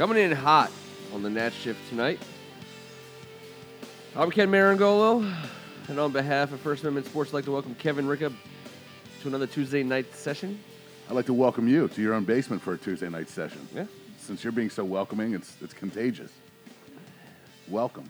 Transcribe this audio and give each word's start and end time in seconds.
Coming 0.00 0.16
in 0.16 0.32
hot 0.32 0.70
on 1.12 1.22
the 1.22 1.28
Nats 1.28 1.54
Shift 1.54 1.86
tonight. 1.90 2.18
I'm 4.16 4.30
Ken 4.30 4.50
Marangolo, 4.50 5.30
and 5.88 6.00
on 6.00 6.10
behalf 6.10 6.52
of 6.52 6.60
First 6.60 6.84
Amendment 6.84 7.04
Sports, 7.04 7.32
I'd 7.32 7.34
like 7.34 7.44
to 7.44 7.50
welcome 7.50 7.74
Kevin 7.74 8.06
Ricka 8.06 8.32
to 9.20 9.28
another 9.28 9.46
Tuesday 9.46 9.82
night 9.82 10.14
session. 10.14 10.58
I'd 11.06 11.14
like 11.14 11.26
to 11.26 11.34
welcome 11.34 11.68
you 11.68 11.86
to 11.86 12.00
your 12.00 12.14
own 12.14 12.24
basement 12.24 12.62
for 12.62 12.72
a 12.72 12.78
Tuesday 12.78 13.10
night 13.10 13.28
session. 13.28 13.68
Yeah. 13.74 13.84
Since 14.18 14.42
you're 14.42 14.54
being 14.54 14.70
so 14.70 14.86
welcoming, 14.86 15.34
it's 15.34 15.54
it's 15.60 15.74
contagious. 15.74 16.32
Welcome. 17.68 18.08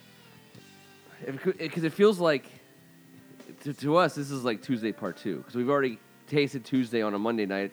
Because 1.27 1.83
it 1.83 1.93
feels 1.93 2.21
like, 2.21 2.45
to, 3.65 3.75
to 3.75 3.97
us, 3.97 4.15
this 4.15 4.31
is 4.31 4.45
like 4.45 4.63
Tuesday 4.63 4.93
part 4.93 5.17
two. 5.17 5.39
Because 5.39 5.57
we've 5.57 5.69
already 5.71 5.99
tasted 6.29 6.65
Tuesday 6.65 7.03
on 7.03 7.15
a 7.15 7.19
Monday 7.19 7.47
night, 7.47 7.73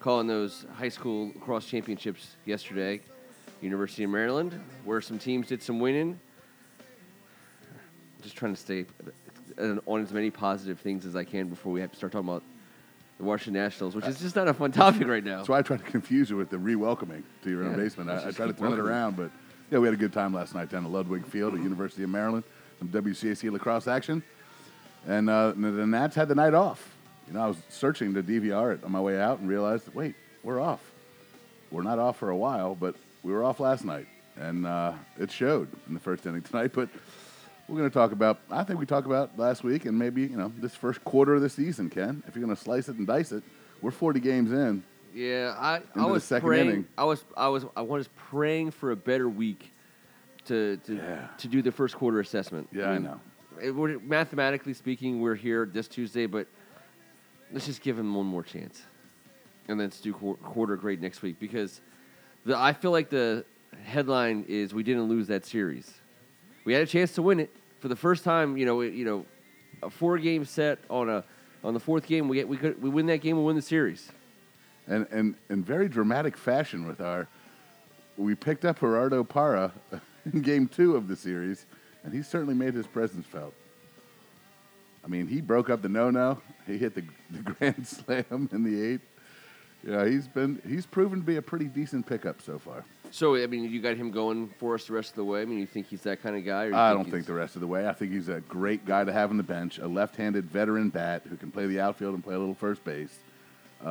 calling 0.00 0.26
those 0.26 0.66
high 0.74 0.90
school 0.90 1.30
cross 1.40 1.64
championships 1.64 2.36
yesterday. 2.44 3.00
University 3.64 4.04
of 4.04 4.10
Maryland, 4.10 4.60
where 4.84 5.00
some 5.00 5.18
teams 5.18 5.48
did 5.48 5.62
some 5.62 5.80
winning. 5.80 6.20
Just 8.22 8.36
trying 8.36 8.54
to 8.54 8.60
stay 8.60 8.86
on 9.58 10.02
as 10.02 10.12
many 10.12 10.30
positive 10.30 10.78
things 10.78 11.06
as 11.06 11.16
I 11.16 11.24
can 11.24 11.48
before 11.48 11.72
we 11.72 11.80
have 11.80 11.90
to 11.90 11.96
start 11.96 12.12
talking 12.12 12.28
about 12.28 12.42
the 13.18 13.24
Washington 13.24 13.62
Nationals, 13.62 13.94
which 13.94 14.06
is 14.06 14.20
just 14.20 14.36
not 14.36 14.48
a 14.48 14.54
fun 14.54 14.72
topic 14.72 15.06
right 15.06 15.24
now. 15.24 15.38
That's 15.38 15.48
why 15.48 15.58
I 15.58 15.62
tried 15.62 15.84
to 15.84 15.90
confuse 15.90 16.30
you 16.30 16.36
with 16.36 16.50
the 16.50 16.58
re-welcoming 16.58 17.22
to 17.42 17.50
your 17.50 17.64
own 17.64 17.70
Yeah, 17.72 17.76
basement. 17.76 18.10
I, 18.10 18.28
I 18.28 18.30
tried 18.32 18.48
to 18.48 18.52
turn 18.52 18.72
it 18.72 18.78
around, 18.78 19.16
but 19.16 19.30
yeah, 19.70 19.78
we 19.78 19.86
had 19.86 19.94
a 19.94 19.98
good 19.98 20.12
time 20.12 20.34
last 20.34 20.54
night 20.54 20.70
down 20.70 20.84
at 20.84 20.90
Ludwig 20.90 21.24
Field 21.26 21.54
at 21.54 21.60
University 21.60 22.02
of 22.02 22.10
Maryland, 22.10 22.44
some 22.78 22.88
WCAC 22.88 23.50
lacrosse 23.50 23.88
action, 23.88 24.22
and 25.06 25.30
uh, 25.30 25.52
the 25.56 25.70
the 25.70 25.86
Nats 25.86 26.14
had 26.16 26.28
the 26.28 26.34
night 26.34 26.54
off. 26.54 26.90
You 27.28 27.34
know, 27.34 27.40
I 27.40 27.46
was 27.46 27.56
searching 27.70 28.12
to 28.14 28.22
DVR 28.22 28.74
it 28.74 28.84
on 28.84 28.92
my 28.92 29.00
way 29.00 29.18
out 29.18 29.38
and 29.38 29.48
realized, 29.48 29.94
wait, 29.94 30.14
we're 30.42 30.60
off. 30.60 30.80
We're 31.70 31.82
not 31.82 31.98
off 31.98 32.18
for 32.18 32.30
a 32.30 32.36
while, 32.36 32.74
but 32.74 32.94
we 33.24 33.32
were 33.32 33.42
off 33.42 33.58
last 33.58 33.84
night, 33.84 34.06
and 34.36 34.66
uh, 34.66 34.92
it 35.18 35.30
showed 35.32 35.68
in 35.88 35.94
the 35.94 36.00
first 36.00 36.24
inning 36.26 36.42
tonight. 36.42 36.70
But 36.72 36.88
we're 37.68 37.78
going 37.78 37.90
to 37.90 37.94
talk 37.94 38.12
about. 38.12 38.38
I 38.50 38.62
think 38.62 38.78
we 38.78 38.86
talked 38.86 39.06
about 39.06 39.36
last 39.38 39.64
week, 39.64 39.86
and 39.86 39.98
maybe 39.98 40.22
you 40.22 40.36
know 40.36 40.52
this 40.58 40.74
first 40.76 41.02
quarter 41.04 41.34
of 41.34 41.40
the 41.42 41.48
season. 41.50 41.90
Ken, 41.90 42.22
if 42.28 42.36
you're 42.36 42.44
going 42.44 42.54
to 42.54 42.62
slice 42.62 42.88
it 42.88 42.96
and 42.96 43.06
dice 43.06 43.32
it, 43.32 43.42
we're 43.80 43.90
40 43.90 44.20
games 44.20 44.52
in. 44.52 44.84
Yeah, 45.14 45.54
I, 45.58 45.80
I 45.94 46.06
was 46.06 46.24
second 46.24 46.46
praying. 46.48 46.68
inning. 46.68 46.86
I 46.98 47.04
was 47.04 47.24
I 47.36 47.48
was 47.48 47.64
I 47.76 47.82
was 47.82 48.08
praying 48.16 48.72
for 48.72 48.90
a 48.90 48.96
better 48.96 49.28
week 49.28 49.72
to 50.46 50.76
to 50.78 50.94
Yeah. 50.96 51.26
to 51.38 51.48
do 51.48 51.62
the 51.62 51.72
first 51.72 51.96
quarter 51.96 52.20
assessment. 52.20 52.68
Yeah, 52.72 52.90
I 52.90 52.98
know. 52.98 53.20
It, 53.62 54.02
mathematically 54.04 54.74
speaking, 54.74 55.20
we're 55.20 55.36
here 55.36 55.64
this 55.72 55.86
Tuesday, 55.86 56.26
but 56.26 56.48
let's 57.52 57.66
just 57.66 57.80
give 57.82 57.96
him 57.96 58.12
one 58.12 58.26
more 58.26 58.42
chance, 58.42 58.82
and 59.68 59.78
then 59.78 59.86
let's 59.86 60.00
do 60.00 60.12
qu- 60.12 60.34
quarter 60.42 60.74
grade 60.74 61.00
next 61.00 61.22
week 61.22 61.38
because 61.38 61.80
the 62.44 62.56
I 62.56 62.72
feel 62.72 62.90
like 62.90 63.10
the 63.10 63.44
headline 63.84 64.44
is 64.48 64.72
we 64.74 64.82
didn't 64.82 65.04
lose 65.04 65.26
that 65.28 65.44
series. 65.44 65.92
We 66.64 66.72
had 66.72 66.82
a 66.82 66.86
chance 66.86 67.12
to 67.12 67.22
win 67.22 67.40
it 67.40 67.50
for 67.80 67.88
the 67.88 67.96
first 67.96 68.24
time. 68.24 68.56
You 68.56 68.66
know, 68.66 68.80
it- 68.80 68.94
you 68.94 69.04
know, 69.04 69.26
a 69.82 69.90
four 69.90 70.18
game 70.18 70.44
set 70.44 70.78
on 70.88 71.08
a 71.08 71.24
on 71.62 71.74
the 71.74 71.80
fourth 71.80 72.06
game. 72.06 72.28
We 72.28 72.36
get, 72.36 72.48
we 72.48 72.56
could 72.56 72.80
we 72.82 72.88
win 72.90 73.06
that 73.06 73.18
game. 73.18 73.36
We 73.36 73.44
win 73.44 73.56
the 73.56 73.62
series. 73.62 74.10
and 74.86 75.06
and 75.10 75.34
in 75.50 75.62
very 75.64 75.88
dramatic 75.88 76.36
fashion 76.36 76.86
with 76.86 77.00
our 77.00 77.26
we 78.16 78.34
picked 78.34 78.64
up 78.64 78.78
Gerardo 78.80 79.24
Parra 79.24 79.72
in 80.32 80.40
game 80.42 80.68
two 80.68 80.94
of 80.96 81.08
the 81.08 81.16
series, 81.16 81.66
and 82.04 82.12
he 82.14 82.22
certainly 82.22 82.54
made 82.54 82.74
his 82.74 82.86
presence 82.86 83.26
felt. 83.26 83.52
I 85.04 85.08
mean, 85.08 85.26
he 85.26 85.40
broke 85.40 85.68
up 85.68 85.82
the 85.82 85.88
no-no. 85.88 86.40
He 86.66 86.78
hit 86.78 86.94
the, 86.94 87.02
the 87.30 87.38
grand 87.52 87.86
slam 87.86 88.48
in 88.52 88.62
the 88.62 88.82
eighth. 88.82 89.02
Yeah, 89.86 90.06
he's 90.06 90.26
been 90.26 90.60
he's 90.66 90.86
proven 90.86 91.20
to 91.20 91.24
be 91.24 91.36
a 91.36 91.42
pretty 91.42 91.66
decent 91.66 92.06
pickup 92.06 92.40
so 92.40 92.58
far. 92.58 92.84
So 93.10 93.36
I 93.36 93.46
mean, 93.46 93.70
you 93.70 93.80
got 93.82 93.96
him 93.96 94.10
going 94.10 94.48
for 94.58 94.74
us 94.74 94.86
the 94.86 94.94
rest 94.94 95.10
of 95.10 95.16
the 95.16 95.24
way. 95.24 95.42
I 95.42 95.44
mean, 95.44 95.58
you 95.58 95.66
think 95.66 95.86
he's 95.88 96.00
that 96.02 96.22
kind 96.22 96.36
of 96.36 96.44
guy? 96.44 96.64
Or 96.64 96.68
you 96.70 96.74
I 96.76 96.92
don't 96.92 97.10
think 97.10 97.26
the 97.26 97.34
rest 97.34 97.54
of 97.54 97.60
the 97.60 97.66
way. 97.66 97.86
I 97.86 97.92
think 97.92 98.12
he's 98.12 98.28
a 98.28 98.40
great 98.40 98.84
guy 98.86 99.04
to 99.04 99.12
have 99.12 99.30
on 99.30 99.36
the 99.36 99.42
bench, 99.42 99.78
a 99.78 99.86
left-handed 99.86 100.46
veteran 100.50 100.88
bat 100.88 101.22
who 101.28 101.36
can 101.36 101.50
play 101.50 101.66
the 101.66 101.80
outfield 101.80 102.14
and 102.14 102.24
play 102.24 102.34
a 102.34 102.38
little 102.38 102.54
first 102.54 102.82
base. 102.84 103.14
Do 103.82 103.88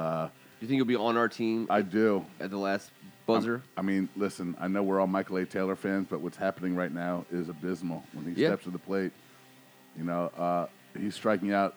you 0.61 0.67
think 0.67 0.77
he'll 0.77 0.85
be 0.85 0.95
on 0.95 1.15
our 1.17 1.27
team 1.29 1.67
I 1.69 1.81
do. 1.81 2.25
at 2.39 2.49
the 2.49 2.57
last 2.57 2.89
buzzer? 3.25 3.61
I 3.77 3.81
mean, 3.81 4.09
listen, 4.15 4.55
I 4.59 4.67
know 4.67 4.81
we're 4.81 4.99
all 4.99 5.07
Michael 5.07 5.37
A. 5.37 5.45
Taylor 5.45 5.75
fans, 5.75 6.07
but 6.09 6.21
what's 6.21 6.37
happening 6.37 6.75
right 6.75 6.91
now 6.91 7.25
is 7.31 7.49
abysmal 7.49 8.03
when 8.13 8.25
he 8.33 8.41
Yeah. 8.41 8.49
steps 8.49 8.63
to 8.63 8.71
the 8.71 8.79
plate. 8.79 9.11
You 9.97 10.05
know, 10.05 10.31
uh, 10.37 10.67
he's 10.97 11.15
striking 11.15 11.53
out. 11.53 11.75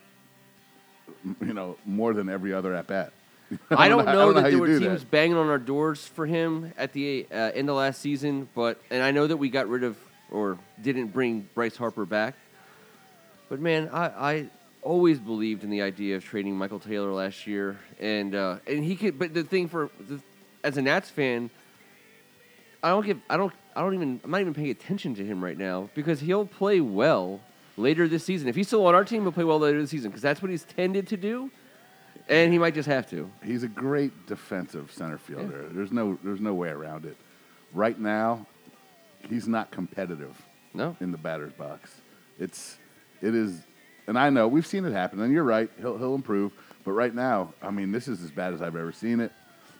You 1.40 1.52
know, 1.54 1.76
more 1.84 2.14
than 2.14 2.28
every 2.28 2.52
other 2.52 2.74
at 2.74 2.86
bat. 2.86 3.12
I 3.70 3.88
don't 3.88 4.04
know, 4.04 4.12
how 4.12 4.32
that 4.32 4.50
there 4.50 4.58
were 4.58 4.78
teams 4.78 5.00
that. 5.00 5.10
banging 5.10 5.36
on 5.36 5.48
our 5.48 5.58
doors 5.58 6.04
for 6.06 6.26
him 6.26 6.72
at 6.76 6.92
the 6.92 7.26
uh, 7.30 7.52
end 7.54 7.70
of 7.70 7.76
last 7.76 8.00
season, 8.00 8.48
but 8.54 8.80
and 8.90 9.02
I 9.02 9.12
know 9.12 9.26
that 9.26 9.36
we 9.36 9.50
got 9.50 9.68
rid 9.68 9.84
of 9.84 9.96
or 10.30 10.58
didn't 10.82 11.08
bring 11.08 11.48
Bryce 11.54 11.76
Harper 11.76 12.04
back. 12.04 12.34
But 13.48 13.60
man, 13.60 13.88
I, 13.92 14.06
I 14.06 14.50
always 14.82 15.18
believed 15.18 15.64
in 15.64 15.70
the 15.70 15.82
idea 15.82 16.16
of 16.16 16.24
trading 16.24 16.56
Michael 16.56 16.80
Taylor 16.80 17.12
last 17.12 17.46
year, 17.46 17.78
and 18.00 18.34
uh, 18.34 18.58
and 18.66 18.84
he 18.84 18.96
could. 18.96 19.18
But 19.18 19.34
the 19.34 19.44
thing 19.44 19.68
for 19.68 19.90
the, 20.00 20.20
as 20.64 20.76
a 20.76 20.82
Nats 20.82 21.10
fan, 21.10 21.50
I 22.82 22.90
don't 22.90 23.06
give. 23.06 23.20
I 23.28 23.36
don't. 23.36 23.52
I 23.74 23.80
don't 23.82 23.94
even. 23.94 24.20
I'm 24.24 24.30
not 24.30 24.40
even 24.40 24.54
paying 24.54 24.70
attention 24.70 25.14
to 25.16 25.24
him 25.24 25.42
right 25.42 25.58
now 25.58 25.90
because 25.94 26.20
he'll 26.20 26.46
play 26.46 26.80
well 26.80 27.40
later 27.76 28.08
this 28.08 28.24
season. 28.24 28.48
If 28.48 28.56
he's 28.56 28.66
still 28.66 28.86
on 28.86 28.94
our 28.94 29.04
team, 29.04 29.22
he'll 29.22 29.32
play 29.32 29.44
well 29.44 29.58
later 29.58 29.80
this 29.80 29.90
season 29.90 30.10
because 30.10 30.22
that's 30.22 30.42
what 30.42 30.50
he's 30.50 30.64
tended 30.64 31.08
to 31.08 31.16
do, 31.16 31.50
and 32.28 32.52
he 32.52 32.58
might 32.58 32.74
just 32.74 32.88
have 32.88 33.08
to. 33.10 33.30
He's 33.44 33.62
a 33.62 33.68
great 33.68 34.26
defensive 34.26 34.90
center 34.92 35.18
fielder. 35.18 35.68
There's 35.70 35.92
no, 35.92 36.18
there's 36.22 36.40
no 36.40 36.54
way 36.54 36.68
around 36.68 37.04
it. 37.04 37.16
Right 37.72 37.98
now, 37.98 38.46
he's 39.28 39.46
not 39.46 39.70
competitive. 39.70 40.36
No. 40.76 40.96
in 41.00 41.10
the 41.10 41.18
batter's 41.18 41.54
box. 41.54 41.90
It's 42.38 42.76
it 43.22 43.34
is, 43.34 43.62
and 44.06 44.18
I 44.18 44.28
know 44.28 44.46
we've 44.46 44.66
seen 44.66 44.84
it 44.84 44.92
happen. 44.92 45.20
And 45.20 45.32
you're 45.32 45.42
right, 45.42 45.70
he'll 45.78 45.96
he'll 45.96 46.14
improve. 46.14 46.52
But 46.84 46.92
right 46.92 47.14
now, 47.14 47.54
I 47.62 47.70
mean, 47.70 47.92
this 47.92 48.08
is 48.08 48.22
as 48.22 48.30
bad 48.30 48.52
as 48.52 48.62
I've 48.62 48.76
ever 48.76 48.92
seen 48.92 49.20
it. 49.20 49.32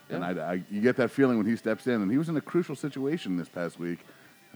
And 0.09 0.23
I, 0.23 0.31
I, 0.31 0.63
you 0.71 0.81
get 0.81 0.95
that 0.97 1.11
feeling 1.11 1.37
when 1.37 1.45
he 1.45 1.55
steps 1.55 1.85
in, 1.85 2.01
and 2.01 2.09
he 2.09 2.17
was 2.17 2.29
in 2.29 2.37
a 2.37 2.41
crucial 2.41 2.75
situation 2.75 3.37
this 3.37 3.49
past 3.49 3.77
week. 3.77 3.99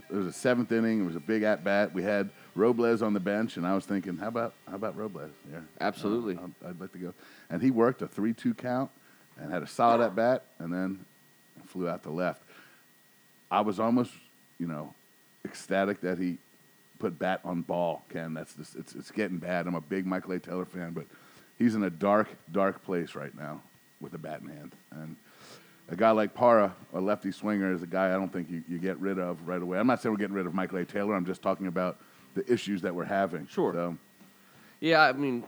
It 0.09 0.16
was 0.16 0.25
a 0.25 0.34
seventh 0.34 0.72
inning. 0.72 1.01
It 1.01 1.06
was 1.06 1.16
a 1.16 1.19
big 1.22 1.44
at 1.44 1.63
bat. 1.63 1.94
We 1.94 2.03
had 2.03 2.30
Robles 2.56 3.01
on 3.01 3.13
the 3.13 3.19
bench, 3.19 3.57
and 3.57 3.66
I 3.66 3.73
was 3.75 3.85
thinking, 3.85 4.17
how 4.17 4.28
about 4.28 4.53
how 4.69 4.75
about 4.75 4.97
Robles? 4.97 5.31
Yeah, 5.51 5.59
Absolutely. 5.79 6.35
Uh, 6.35 6.47
I'd, 6.66 6.69
I'd 6.69 6.81
like 6.81 6.91
to 6.94 6.97
go. 6.97 7.13
And 7.50 7.62
he 7.62 7.72
worked 7.72 8.01
a 8.01 8.07
three-two 8.07 8.53
count 8.53 8.91
and 9.39 9.51
had 9.51 9.63
a 9.63 9.67
solid 9.67 10.03
at 10.03 10.16
bat, 10.16 10.44
and 10.59 10.72
then 10.72 11.06
flew 11.67 11.88
out 11.88 12.03
to 12.03 12.09
left. 12.09 12.41
I 13.50 13.62
was 13.62 13.79
almost, 13.79 14.12
you 14.59 14.67
know, 14.67 14.94
ecstatic 15.45 16.01
that 16.01 16.17
he 16.17 16.38
put 17.00 17.17
bat 17.17 17.41
on 17.44 17.62
ball. 17.62 18.03
Ken, 18.09 18.34
that's 18.34 18.53
just, 18.53 18.75
it's 18.75 18.94
it's 18.95 19.12
getting 19.12 19.38
bad. 19.38 19.68
I'm 19.68 19.75
a 19.75 19.81
big 19.81 20.06
Michael 20.06 20.33
A. 20.33 20.39
Taylor 20.39 20.66
fan, 20.66 20.91
but 20.91 21.06
he's 21.57 21.75
in 21.75 21.83
a 21.83 21.89
dark, 21.89 22.29
dark 22.51 22.83
place 22.83 23.16
right 23.16 23.35
now 23.38 23.62
with 24.00 24.13
a 24.13 24.18
bat 24.18 24.41
in 24.41 24.50
hand. 24.50 24.75
And 24.91 25.16
a 25.89 25.95
guy 25.95 26.12
like 26.12 26.33
Parra, 26.33 26.73
a 26.94 27.01
lefty 27.01 27.31
swinger, 27.31 27.73
is 27.73 27.83
a 27.83 27.88
guy 27.88 28.09
I 28.09 28.13
don't 28.13 28.31
think 28.31 28.50
you, 28.50 28.63
you 28.68 28.78
get 28.78 28.97
rid 29.00 29.19
of 29.19 29.47
right 29.47 29.62
away. 29.62 29.79
I'm 29.79 29.88
not 29.88 30.01
saying 30.01 30.13
we're 30.13 30.19
getting 30.19 30.35
rid 30.35 30.45
of 30.45 30.53
Michael 30.53 30.78
A. 30.78 30.85
Taylor. 30.85 31.16
I'm 31.16 31.25
just 31.25 31.41
talking 31.41 31.68
about 31.68 31.97
the 32.34 32.52
issues 32.52 32.81
that 32.81 32.94
we're 32.96 33.06
having. 33.06 33.47
Sure. 33.47 33.74
So, 33.74 33.97
Yeah, 34.80 35.02
I 35.02 35.14
mean, 35.14 35.44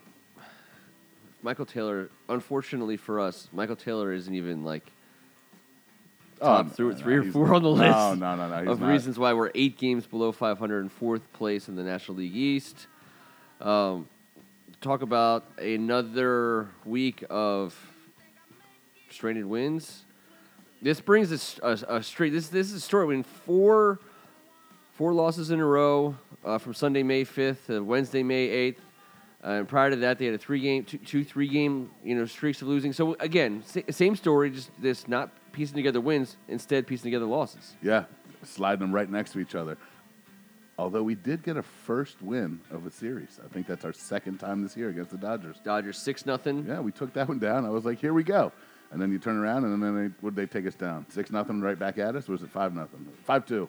Michael 1.42 1.66
Taylor. 1.66 2.10
Unfortunately 2.30 2.98
for 2.98 3.20
us, 3.20 3.48
Michael 3.52 3.76
Taylor 3.76 4.14
isn't 4.14 4.34
even 4.34 4.64
like 4.64 4.84
top 6.40 6.66
no, 6.68 6.72
three, 6.72 6.90
no, 6.90 6.96
three 6.96 7.16
or 7.16 7.24
four 7.24 7.54
on 7.54 7.64
the 7.64 7.70
list. 7.70 7.92
No, 7.98 8.14
no, 8.16 8.36
no, 8.36 8.50
no. 8.50 8.60
He's 8.60 8.70
of 8.70 8.80
not. 8.82 8.90
reasons 8.90 9.20
why 9.20 9.34
we're 9.34 9.52
eight 9.56 9.78
games 9.78 10.06
below 10.06 10.32
500 10.32 10.80
and 10.80 10.92
fourth 10.92 11.32
place 11.34 11.68
in 11.68 11.76
the 11.76 11.84
National 11.84 12.18
League 12.18 12.36
East. 12.36 12.88
Um, 13.62 14.08
talk 14.82 15.02
about 15.02 15.46
another 15.58 16.68
week 16.86 17.24
of 17.30 17.76
stranded 19.10 19.46
wins. 19.46 20.04
This 20.82 21.00
brings 21.00 21.32
us 21.32 21.60
a, 21.64 21.98
a 21.98 22.04
straight. 22.04 22.32
This 22.32 22.50
this 22.50 22.68
is 22.68 22.74
a 22.74 22.80
story. 22.80 23.08
Mean, 23.08 23.24
four 23.24 24.00
four 25.04 25.14
losses 25.14 25.52
in 25.52 25.60
a 25.60 25.66
row 25.66 26.16
uh, 26.46 26.58
from 26.58 26.74
Sunday, 26.74 27.04
May 27.04 27.26
fifth, 27.26 27.68
to 27.68 27.84
Wednesday, 27.84 28.24
May 28.24 28.48
eighth. 28.48 28.80
Uh, 29.44 29.50
and 29.50 29.68
prior 29.68 29.90
to 29.90 29.98
that, 29.98 30.18
they 30.18 30.24
had 30.24 30.34
a 30.34 30.38
three 30.38 30.62
game, 30.62 30.86
two, 30.86 30.98
two 30.98 31.26
three 31.26 31.50
game, 31.50 31.92
you 32.06 32.16
know, 32.16 32.26
streaks 32.26 32.62
of 32.62 32.70
losing. 32.70 32.94
So 32.94 33.18
again, 33.20 33.64
sa- 33.66 33.82
same 33.90 34.16
story, 34.16 34.50
just 34.50 34.72
this 34.82 35.06
not 35.10 35.30
piecing 35.52 35.76
together 35.76 36.00
wins, 36.00 36.38
instead 36.48 36.88
piecing 36.88 37.12
together 37.12 37.26
losses. 37.26 37.76
Yeah, 37.82 38.06
sliding 38.44 38.80
them 38.80 38.96
right 38.96 39.10
next 39.10 39.34
to 39.34 39.40
each 39.40 39.56
other. 39.56 39.78
Although 40.78 41.04
we 41.04 41.16
did 41.16 41.44
get 41.44 41.58
a 41.58 41.64
first 41.64 42.22
win 42.22 42.62
of 42.72 42.86
a 42.86 42.92
series. 42.92 43.42
I 43.44 43.50
think 43.54 43.68
that's 43.68 43.84
our 43.84 43.92
second 43.92 44.38
time 44.38 44.62
this 44.64 44.78
year 44.78 44.88
against 44.88 45.12
the 45.12 45.18
Dodgers. 45.18 45.58
Dodgers 45.66 45.98
six 45.98 46.26
nothing. 46.26 46.66
Yeah, 46.66 46.80
we 46.80 46.94
took 46.94 47.12
that 47.12 47.28
one 47.28 47.40
down. 47.40 47.66
I 47.66 47.70
was 47.72 47.84
like, 47.84 48.00
here 48.00 48.14
we 48.14 48.24
go. 48.24 48.54
And 48.92 49.02
then 49.02 49.12
you 49.12 49.20
turn 49.20 49.36
around, 49.36 49.66
and 49.66 49.84
then 49.84 49.96
they, 50.02 50.16
would 50.22 50.38
they 50.38 50.46
take 50.46 50.66
us 50.66 50.76
down? 50.76 51.06
Six 51.10 51.30
nothing 51.30 51.60
right 51.60 51.78
back 51.78 51.98
at 51.98 52.16
us? 52.16 52.30
Or 52.30 52.32
was 52.32 52.44
it 52.44 52.52
five 52.52 52.74
nothing? 52.74 53.06
Five 53.26 53.46
two. 53.46 53.68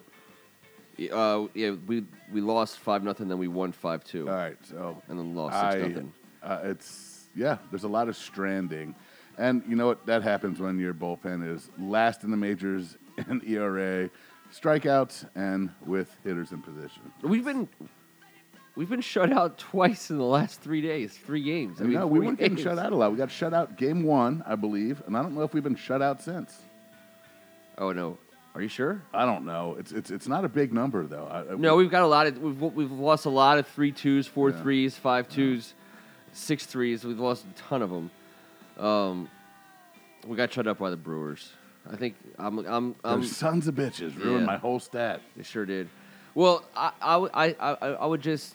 Uh, 1.11 1.47
yeah, 1.53 1.71
we 1.87 2.05
we 2.31 2.41
lost 2.41 2.79
five 2.79 3.03
nothing, 3.03 3.27
then 3.27 3.37
we 3.37 3.47
won 3.47 3.71
five 3.71 4.03
two, 4.03 4.29
All 4.29 4.35
right, 4.35 4.57
so 4.63 5.01
and 5.09 5.19
then 5.19 5.35
lost 5.35 5.55
I, 5.55 5.71
six 5.73 5.87
nothing. 5.89 6.13
uh, 6.41 6.59
it's 6.63 7.25
yeah. 7.35 7.57
There's 7.69 7.83
a 7.83 7.89
lot 7.89 8.07
of 8.07 8.15
stranding, 8.15 8.95
and 9.37 9.61
you 9.67 9.75
know 9.75 9.87
what? 9.87 10.05
That 10.05 10.23
happens 10.23 10.59
when 10.59 10.79
your 10.79 10.93
bullpen 10.93 11.53
is 11.53 11.69
last 11.77 12.23
in 12.23 12.31
the 12.31 12.37
majors 12.37 12.97
in 13.29 13.41
ERA, 13.45 14.09
strikeouts 14.53 15.27
and 15.35 15.69
with 15.85 16.15
hitters 16.23 16.51
in 16.51 16.61
position. 16.61 17.01
We've 17.21 17.43
been 17.45 17.67
we've 18.75 18.89
been 18.89 19.01
shut 19.01 19.33
out 19.33 19.57
twice 19.57 20.09
in 20.09 20.17
the 20.17 20.23
last 20.23 20.61
three 20.61 20.81
days, 20.81 21.17
three 21.17 21.43
games. 21.43 21.81
I 21.81 21.83
I 21.83 21.87
mean, 21.87 21.99
no, 21.99 22.07
we 22.07 22.19
weren't 22.19 22.39
getting 22.39 22.57
shut 22.57 22.79
out 22.79 22.93
a 22.93 22.95
lot. 22.95 23.11
We 23.11 23.17
got 23.17 23.31
shut 23.31 23.53
out 23.53 23.77
game 23.77 24.03
one, 24.03 24.43
I 24.47 24.55
believe, 24.55 25.01
and 25.05 25.17
I 25.17 25.21
don't 25.21 25.35
know 25.35 25.41
if 25.43 25.53
we've 25.53 25.63
been 25.63 25.75
shut 25.75 26.01
out 26.01 26.21
since. 26.21 26.57
Oh 27.77 27.91
no, 27.91 28.17
are 28.55 28.61
you 28.61 28.67
sure? 28.69 29.01
I 29.13 29.25
don't 29.25 29.45
know. 29.45 29.75
It's 29.77 29.91
it's 29.91 30.09
it's 30.09 30.27
not 30.27 30.45
a 30.45 30.49
big 30.49 30.73
number 30.73 31.05
though. 31.05 31.27
I, 31.27 31.55
No, 31.55 31.75
we've 31.75 31.91
got 31.91 32.03
a 32.03 32.07
lot 32.07 32.25
of 32.27 32.37
we've 32.41 32.61
we've 32.61 32.91
lost 32.91 33.25
a 33.25 33.29
lot 33.29 33.57
of 33.59 33.67
three 33.67 33.91
twos, 33.91 34.25
four 34.27 34.49
Yeah. 34.49 34.61
threes, 34.61 34.95
five 34.97 35.27
twos, 35.29 35.73
six 36.31 36.65
threes. 36.65 37.03
We've 37.03 37.19
lost 37.19 37.43
a 37.45 37.61
ton 37.61 37.81
of 37.81 37.89
them. 37.89 38.11
Um, 38.83 39.29
we 40.25 40.35
got 40.37 40.51
shut 40.53 40.67
up 40.67 40.77
by 40.79 40.89
the 40.89 40.97
Brewers. 40.97 41.51
I 41.91 41.97
think 41.97 42.15
I'm 42.39 42.59
I'm 42.59 42.95
I'm 43.03 43.21
those 43.21 43.35
sons 43.35 43.67
of 43.67 43.75
bitches 43.75 44.17
ruined 44.17 44.41
Yeah. 44.41 44.45
my 44.45 44.57
whole 44.57 44.79
stat. 44.79 45.21
They 45.35 45.43
sure 45.43 45.65
did. 45.65 45.89
Well, 46.33 46.65
I, 46.75 46.91
I, 47.01 47.17
would- 47.17 47.31
I, 47.33 47.55
I, 47.59 47.71
I 47.73 48.05
would 48.05 48.21
just. 48.21 48.53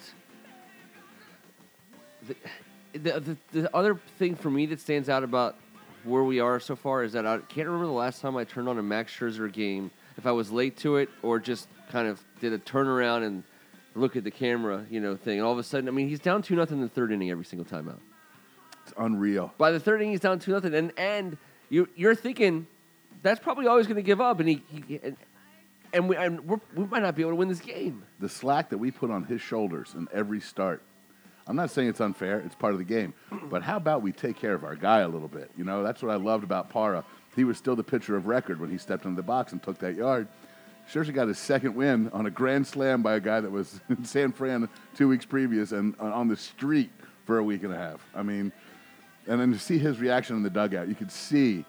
The, 2.26 2.36
the, 2.92 3.20
the, 3.20 3.36
the 3.52 3.76
other 3.76 3.98
thing 4.18 4.34
for 4.36 4.50
me 4.50 4.66
that 4.66 4.80
stands 4.80 5.08
out 5.08 5.24
about 5.24 5.56
where 6.04 6.24
we 6.24 6.40
are 6.40 6.60
so 6.60 6.76
far 6.76 7.02
is 7.02 7.12
that 7.12 7.26
I 7.26 7.38
can't 7.38 7.66
remember 7.66 7.86
the 7.86 7.92
last 7.92 8.20
time 8.20 8.36
I 8.36 8.44
turned 8.44 8.68
on 8.68 8.78
a 8.78 8.82
Max 8.82 9.12
Scherzer 9.12 9.52
game, 9.52 9.90
if 10.16 10.26
I 10.26 10.32
was 10.32 10.50
late 10.50 10.76
to 10.78 10.96
it 10.96 11.08
or 11.22 11.38
just 11.38 11.68
kind 11.90 12.08
of 12.08 12.22
did 12.40 12.52
a 12.52 12.58
turnaround 12.58 13.26
and 13.26 13.42
look 13.94 14.16
at 14.16 14.24
the 14.24 14.30
camera, 14.30 14.84
you 14.90 15.00
know, 15.00 15.16
thing. 15.16 15.38
And 15.38 15.46
all 15.46 15.52
of 15.52 15.58
a 15.58 15.62
sudden, 15.62 15.88
I 15.88 15.92
mean, 15.92 16.08
he's 16.08 16.20
down 16.20 16.42
2 16.42 16.54
nothing 16.54 16.78
in 16.78 16.82
the 16.82 16.88
third 16.88 17.12
inning 17.12 17.30
every 17.30 17.44
single 17.44 17.64
time 17.64 17.88
out. 17.88 18.00
It's 18.84 18.94
unreal. 18.96 19.52
By 19.58 19.72
the 19.72 19.80
third 19.80 20.00
inning, 20.00 20.12
he's 20.12 20.20
down 20.20 20.38
2 20.38 20.52
nothing. 20.52 20.74
And, 20.74 20.92
and 20.96 21.36
you, 21.68 21.88
you're 21.96 22.14
thinking 22.14 22.66
that's 23.22 23.40
probably 23.40 23.66
always 23.66 23.86
going 23.86 23.96
to 23.96 24.02
give 24.02 24.20
up. 24.20 24.40
And, 24.40 24.48
he, 24.48 24.62
he 24.68 25.00
and, 25.02 25.16
and, 25.92 26.08
we, 26.08 26.16
and 26.16 26.40
we're, 26.46 26.60
we 26.74 26.84
might 26.84 27.02
not 27.02 27.16
be 27.16 27.22
able 27.22 27.32
to 27.32 27.36
win 27.36 27.48
this 27.48 27.60
game. 27.60 28.04
The 28.20 28.28
slack 28.28 28.70
that 28.70 28.78
we 28.78 28.90
put 28.90 29.10
on 29.10 29.24
his 29.24 29.40
shoulders 29.40 29.94
in 29.94 30.08
every 30.12 30.40
start. 30.40 30.82
I'm 31.50 31.56
not 31.56 31.70
saying 31.70 31.88
it's 31.88 32.00
unfair. 32.00 32.38
It's 32.46 32.54
part 32.54 32.74
of 32.74 32.78
the 32.78 32.84
game. 32.84 33.12
But 33.50 33.62
how 33.64 33.76
about 33.76 34.02
we 34.02 34.12
take 34.12 34.36
care 34.36 34.54
of 34.54 34.62
our 34.62 34.76
guy 34.76 35.00
a 35.00 35.08
little 35.08 35.26
bit? 35.26 35.50
You 35.58 35.64
know, 35.64 35.82
that's 35.82 36.00
what 36.00 36.12
I 36.12 36.14
loved 36.14 36.44
about 36.44 36.70
Parra. 36.70 37.04
He 37.34 37.42
was 37.42 37.58
still 37.58 37.74
the 37.74 37.82
pitcher 37.82 38.16
of 38.16 38.26
record 38.28 38.60
when 38.60 38.70
he 38.70 38.78
stepped 38.78 39.04
into 39.04 39.16
the 39.16 39.22
box 39.24 39.50
and 39.50 39.60
took 39.60 39.78
that 39.78 39.96
yard. 39.96 40.28
Scherzer 40.88 41.12
got 41.12 41.26
his 41.26 41.38
second 41.38 41.74
win 41.74 42.08
on 42.12 42.26
a 42.26 42.30
grand 42.30 42.66
slam 42.68 43.02
by 43.02 43.14
a 43.14 43.20
guy 43.20 43.40
that 43.40 43.50
was 43.50 43.80
in 43.88 44.04
San 44.04 44.30
Fran 44.30 44.68
two 44.94 45.08
weeks 45.08 45.24
previous 45.24 45.72
and 45.72 45.96
on- 45.98 46.12
on 46.12 46.28
the 46.28 46.36
street 46.36 46.90
for 47.26 47.38
a 47.38 47.42
week 47.44 47.64
and 47.64 47.72
a 47.74 47.76
half. 47.76 48.00
I 48.14 48.22
mean, 48.22 48.52
and 49.26 49.40
then 49.40 49.52
to 49.52 49.58
see 49.58 49.78
his 49.78 49.98
reaction 49.98 50.36
in 50.36 50.44
the 50.44 50.50
dugout, 50.50 50.86
you 50.86 50.94
could 50.94 51.10
see 51.10 51.64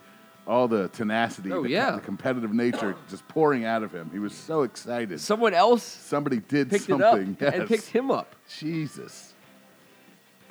all 0.47 0.67
the 0.67 0.89
tenacity, 0.89 1.51
Oh, 1.51 1.63
the, 1.63 1.69
yeah. 1.69 1.91
the 1.91 2.01
competitive 2.01 2.53
nature 2.53 2.95
just 3.09 3.27
pouring 3.27 3.65
out 3.65 3.81
of 3.81 3.91
him. 3.91 4.09
He 4.13 4.19
was 4.19 4.33
so 4.33 4.61
excited. 4.61 5.19
Someone 5.19 5.53
else 5.55 5.83
Somebody 5.83 6.39
did 6.39 6.69
picked 6.69 6.89
it 6.89 7.01
up 7.01 7.15
something. 7.15 7.37
and 7.53 7.67
picked 7.67 7.87
him 7.87 8.11
up. 8.11 8.35
Jesus. 8.59 9.33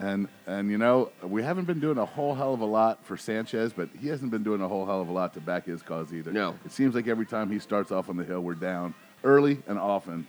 And 0.00 0.28
and 0.46 0.70
you 0.70 0.78
know 0.78 1.10
we 1.22 1.42
haven't 1.42 1.66
been 1.66 1.78
doing 1.78 1.98
a 1.98 2.06
whole 2.06 2.34
hell 2.34 2.54
of 2.54 2.60
a 2.60 2.66
lot 2.66 3.04
for 3.04 3.16
Sanchez, 3.18 3.72
but 3.72 3.90
he 4.00 4.08
hasn't 4.08 4.30
been 4.30 4.42
doing 4.42 4.62
a 4.62 4.68
whole 4.68 4.86
hell 4.86 5.02
of 5.02 5.08
a 5.08 5.12
lot 5.12 5.34
to 5.34 5.40
back 5.40 5.66
his 5.66 5.82
cause 5.82 6.12
either. 6.12 6.32
No. 6.32 6.56
it 6.64 6.72
seems 6.72 6.94
like 6.94 7.06
every 7.06 7.26
time 7.26 7.50
he 7.50 7.58
starts 7.58 7.92
off 7.92 8.08
on 8.08 8.16
the 8.16 8.24
hill, 8.24 8.40
we're 8.40 8.54
down 8.54 8.94
early 9.22 9.58
and 9.66 9.78
often. 9.78 10.26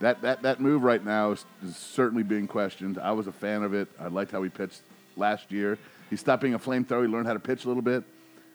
That 0.00 0.22
that 0.22 0.42
that 0.42 0.60
move 0.60 0.82
right 0.82 1.04
now 1.04 1.32
is, 1.32 1.44
is 1.62 1.76
certainly 1.76 2.22
being 2.22 2.46
questioned. 2.46 2.98
I 2.98 3.12
was 3.12 3.26
a 3.26 3.32
fan 3.32 3.62
of 3.62 3.74
it. 3.74 3.88
I 4.00 4.08
liked 4.08 4.32
how 4.32 4.42
he 4.42 4.48
pitched 4.48 4.80
last 5.16 5.52
year. 5.52 5.78
He 6.08 6.16
stopped 6.16 6.42
being 6.42 6.54
a 6.54 6.58
flamethrower. 6.58 7.02
He 7.02 7.08
learned 7.08 7.26
how 7.26 7.34
to 7.34 7.40
pitch 7.40 7.64
a 7.64 7.68
little 7.68 7.82
bit. 7.82 8.02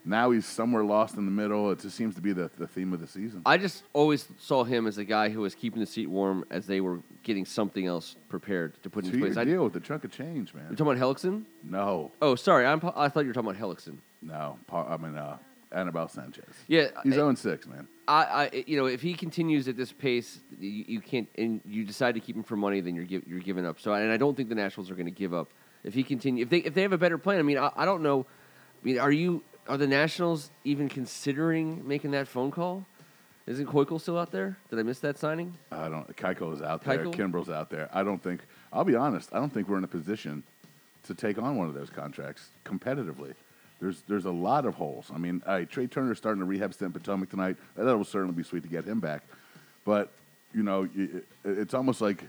Now 0.06 0.32
he's 0.32 0.46
somewhere 0.46 0.84
lost 0.84 1.18
in 1.18 1.26
the 1.26 1.32
middle. 1.32 1.72
It 1.72 1.80
just 1.80 1.96
seems 1.96 2.16
to 2.16 2.22
be 2.22 2.32
the, 2.34 2.50
the 2.58 2.68
theme 2.68 2.94
of 2.94 3.02
the 3.02 3.08
season. 3.08 3.42
I 3.46 3.58
just 3.58 3.84
always 3.94 4.28
saw 4.38 4.64
him 4.64 4.88
as 4.88 4.98
a 4.98 5.04
guy 5.04 5.30
who 5.30 5.42
was 5.42 5.54
keeping 5.56 5.80
the 5.82 5.86
seat 5.86 6.08
warm 6.08 6.46
as 6.50 6.66
they 6.68 6.82
were 6.82 7.00
getting 7.24 7.46
something 7.46 7.86
else 7.86 8.16
prepared 8.30 8.82
to 8.84 8.90
put 8.90 9.06
in 9.06 9.12
Two 9.12 9.20
place. 9.20 9.38
I, 9.38 9.44
deal 9.44 9.64
with 9.64 9.74
the 9.74 9.80
chunk 9.80 10.04
of 10.06 10.12
change, 10.12 10.54
man. 10.54 10.66
you're 10.70 10.76
talking 10.78 10.94
about 10.94 11.16
Hellickson? 11.18 11.44
No, 11.64 12.12
Oh, 12.22 12.36
sorry. 12.36 12.66
I'm, 12.66 12.80
I 12.96 13.10
thought 13.10 13.22
you 13.22 13.28
were 13.28 13.34
talking 13.34 13.50
about 13.52 13.62
Hellickson. 13.62 13.98
no. 14.22 14.58
I 14.72 14.98
mean, 14.98 15.16
uh, 15.18 15.38
Anibal 15.72 16.08
Sanchez. 16.08 16.46
Yeah, 16.68 16.88
He's 17.04 17.14
I- 17.14 17.18
0 17.18 17.36
6, 17.36 17.68
man. 17.68 17.88
I, 18.08 18.24
I, 18.24 18.64
you 18.66 18.76
know, 18.76 18.88
if 18.88 19.04
he 19.04 19.14
continues 19.14 19.68
at 19.68 19.78
this 19.78 19.92
pace, 19.92 20.40
you, 20.60 20.84
you 20.88 21.00
can't, 21.02 21.28
and 21.38 21.62
you 21.64 21.84
decide 21.86 22.16
to 22.16 22.20
keep 22.20 22.36
him 22.36 22.42
for 22.42 22.56
money, 22.56 22.82
then 22.82 22.96
you're 22.96 23.06
give, 23.06 23.28
you're 23.28 23.38
giving 23.40 23.68
up. 23.68 23.80
So, 23.80 23.94
and 23.94 24.12
I 24.12 24.18
don't 24.18 24.36
think 24.36 24.50
the 24.50 24.56
Nationals 24.56 24.90
are 24.90 24.96
going 24.96 25.06
to 25.06 25.12
give 25.12 25.32
up 25.32 25.52
if 25.84 25.94
he 25.94 26.02
continue. 26.04 26.42
If 26.42 26.50
they 26.50 26.58
if 26.58 26.74
they 26.74 26.82
have 26.82 26.92
a 26.94 26.98
better 26.98 27.20
plan, 27.20 27.38
I 27.38 27.44
mean, 27.44 27.60
I, 27.60 27.70
I 27.76 27.86
don't 27.86 28.02
know. 28.02 28.26
I 28.82 28.86
mean, 28.86 28.98
are 28.98 29.12
you 29.12 29.44
are 29.68 29.78
the 29.78 29.88
Nationals 29.88 30.50
even 30.64 30.90
considering 30.90 31.88
making 31.88 32.12
that 32.12 32.28
phone 32.28 32.52
call? 32.52 32.86
Isn't 33.46 33.66
Keuchel 33.66 34.00
still 34.00 34.18
out 34.18 34.32
there? 34.32 34.58
Did 34.70 34.80
I 34.80 34.84
miss 34.84 35.00
that 35.00 35.18
signing? 35.18 35.56
I 35.72 35.90
don't. 35.90 36.16
Keuchel 36.16 36.54
is 36.54 36.62
out 36.62 36.84
there. 36.84 37.00
Keuchel? 37.00 37.16
Kimbrel's 37.16 37.50
out 37.50 37.70
there. 37.70 37.90
I 37.92 38.04
don't 38.04 38.22
think. 38.22 38.42
I'll 38.72 38.84
be 38.84 38.96
honest. 38.96 39.30
I 39.34 39.40
don't 39.40 39.52
think 39.52 39.68
we're 39.68 39.80
in 39.80 39.84
a 39.84 39.88
position 39.88 40.44
to 41.04 41.16
take 41.16 41.40
on 41.40 41.56
one 41.56 41.68
of 41.68 41.74
those 41.74 41.90
contracts 41.90 42.50
competitively. 42.64 43.34
There's 43.80 44.04
there's 44.08 44.26
a 44.26 44.32
lot 44.32 44.66
of 44.66 44.76
holes. 44.76 45.10
I 45.14 45.18
mean, 45.18 45.42
all 45.48 45.54
right, 45.54 45.70
Trea 45.70 45.88
Turner's 45.88 46.18
starting 46.18 46.44
a 46.44 46.46
rehab 46.46 46.74
stint 46.74 46.94
in 46.94 47.00
Potomac 47.02 47.30
tonight. 47.30 47.58
That 47.76 47.98
will 47.98 48.04
certainly 48.04 48.36
be 48.36 48.44
sweet 48.44 48.64
to 48.64 48.70
get 48.70 48.86
him 48.86 49.00
back. 49.00 49.24
But 49.86 50.12
you 50.54 50.62
know, 50.64 50.88
it, 50.96 51.26
it's 51.44 51.74
almost 51.74 52.02
like 52.02 52.24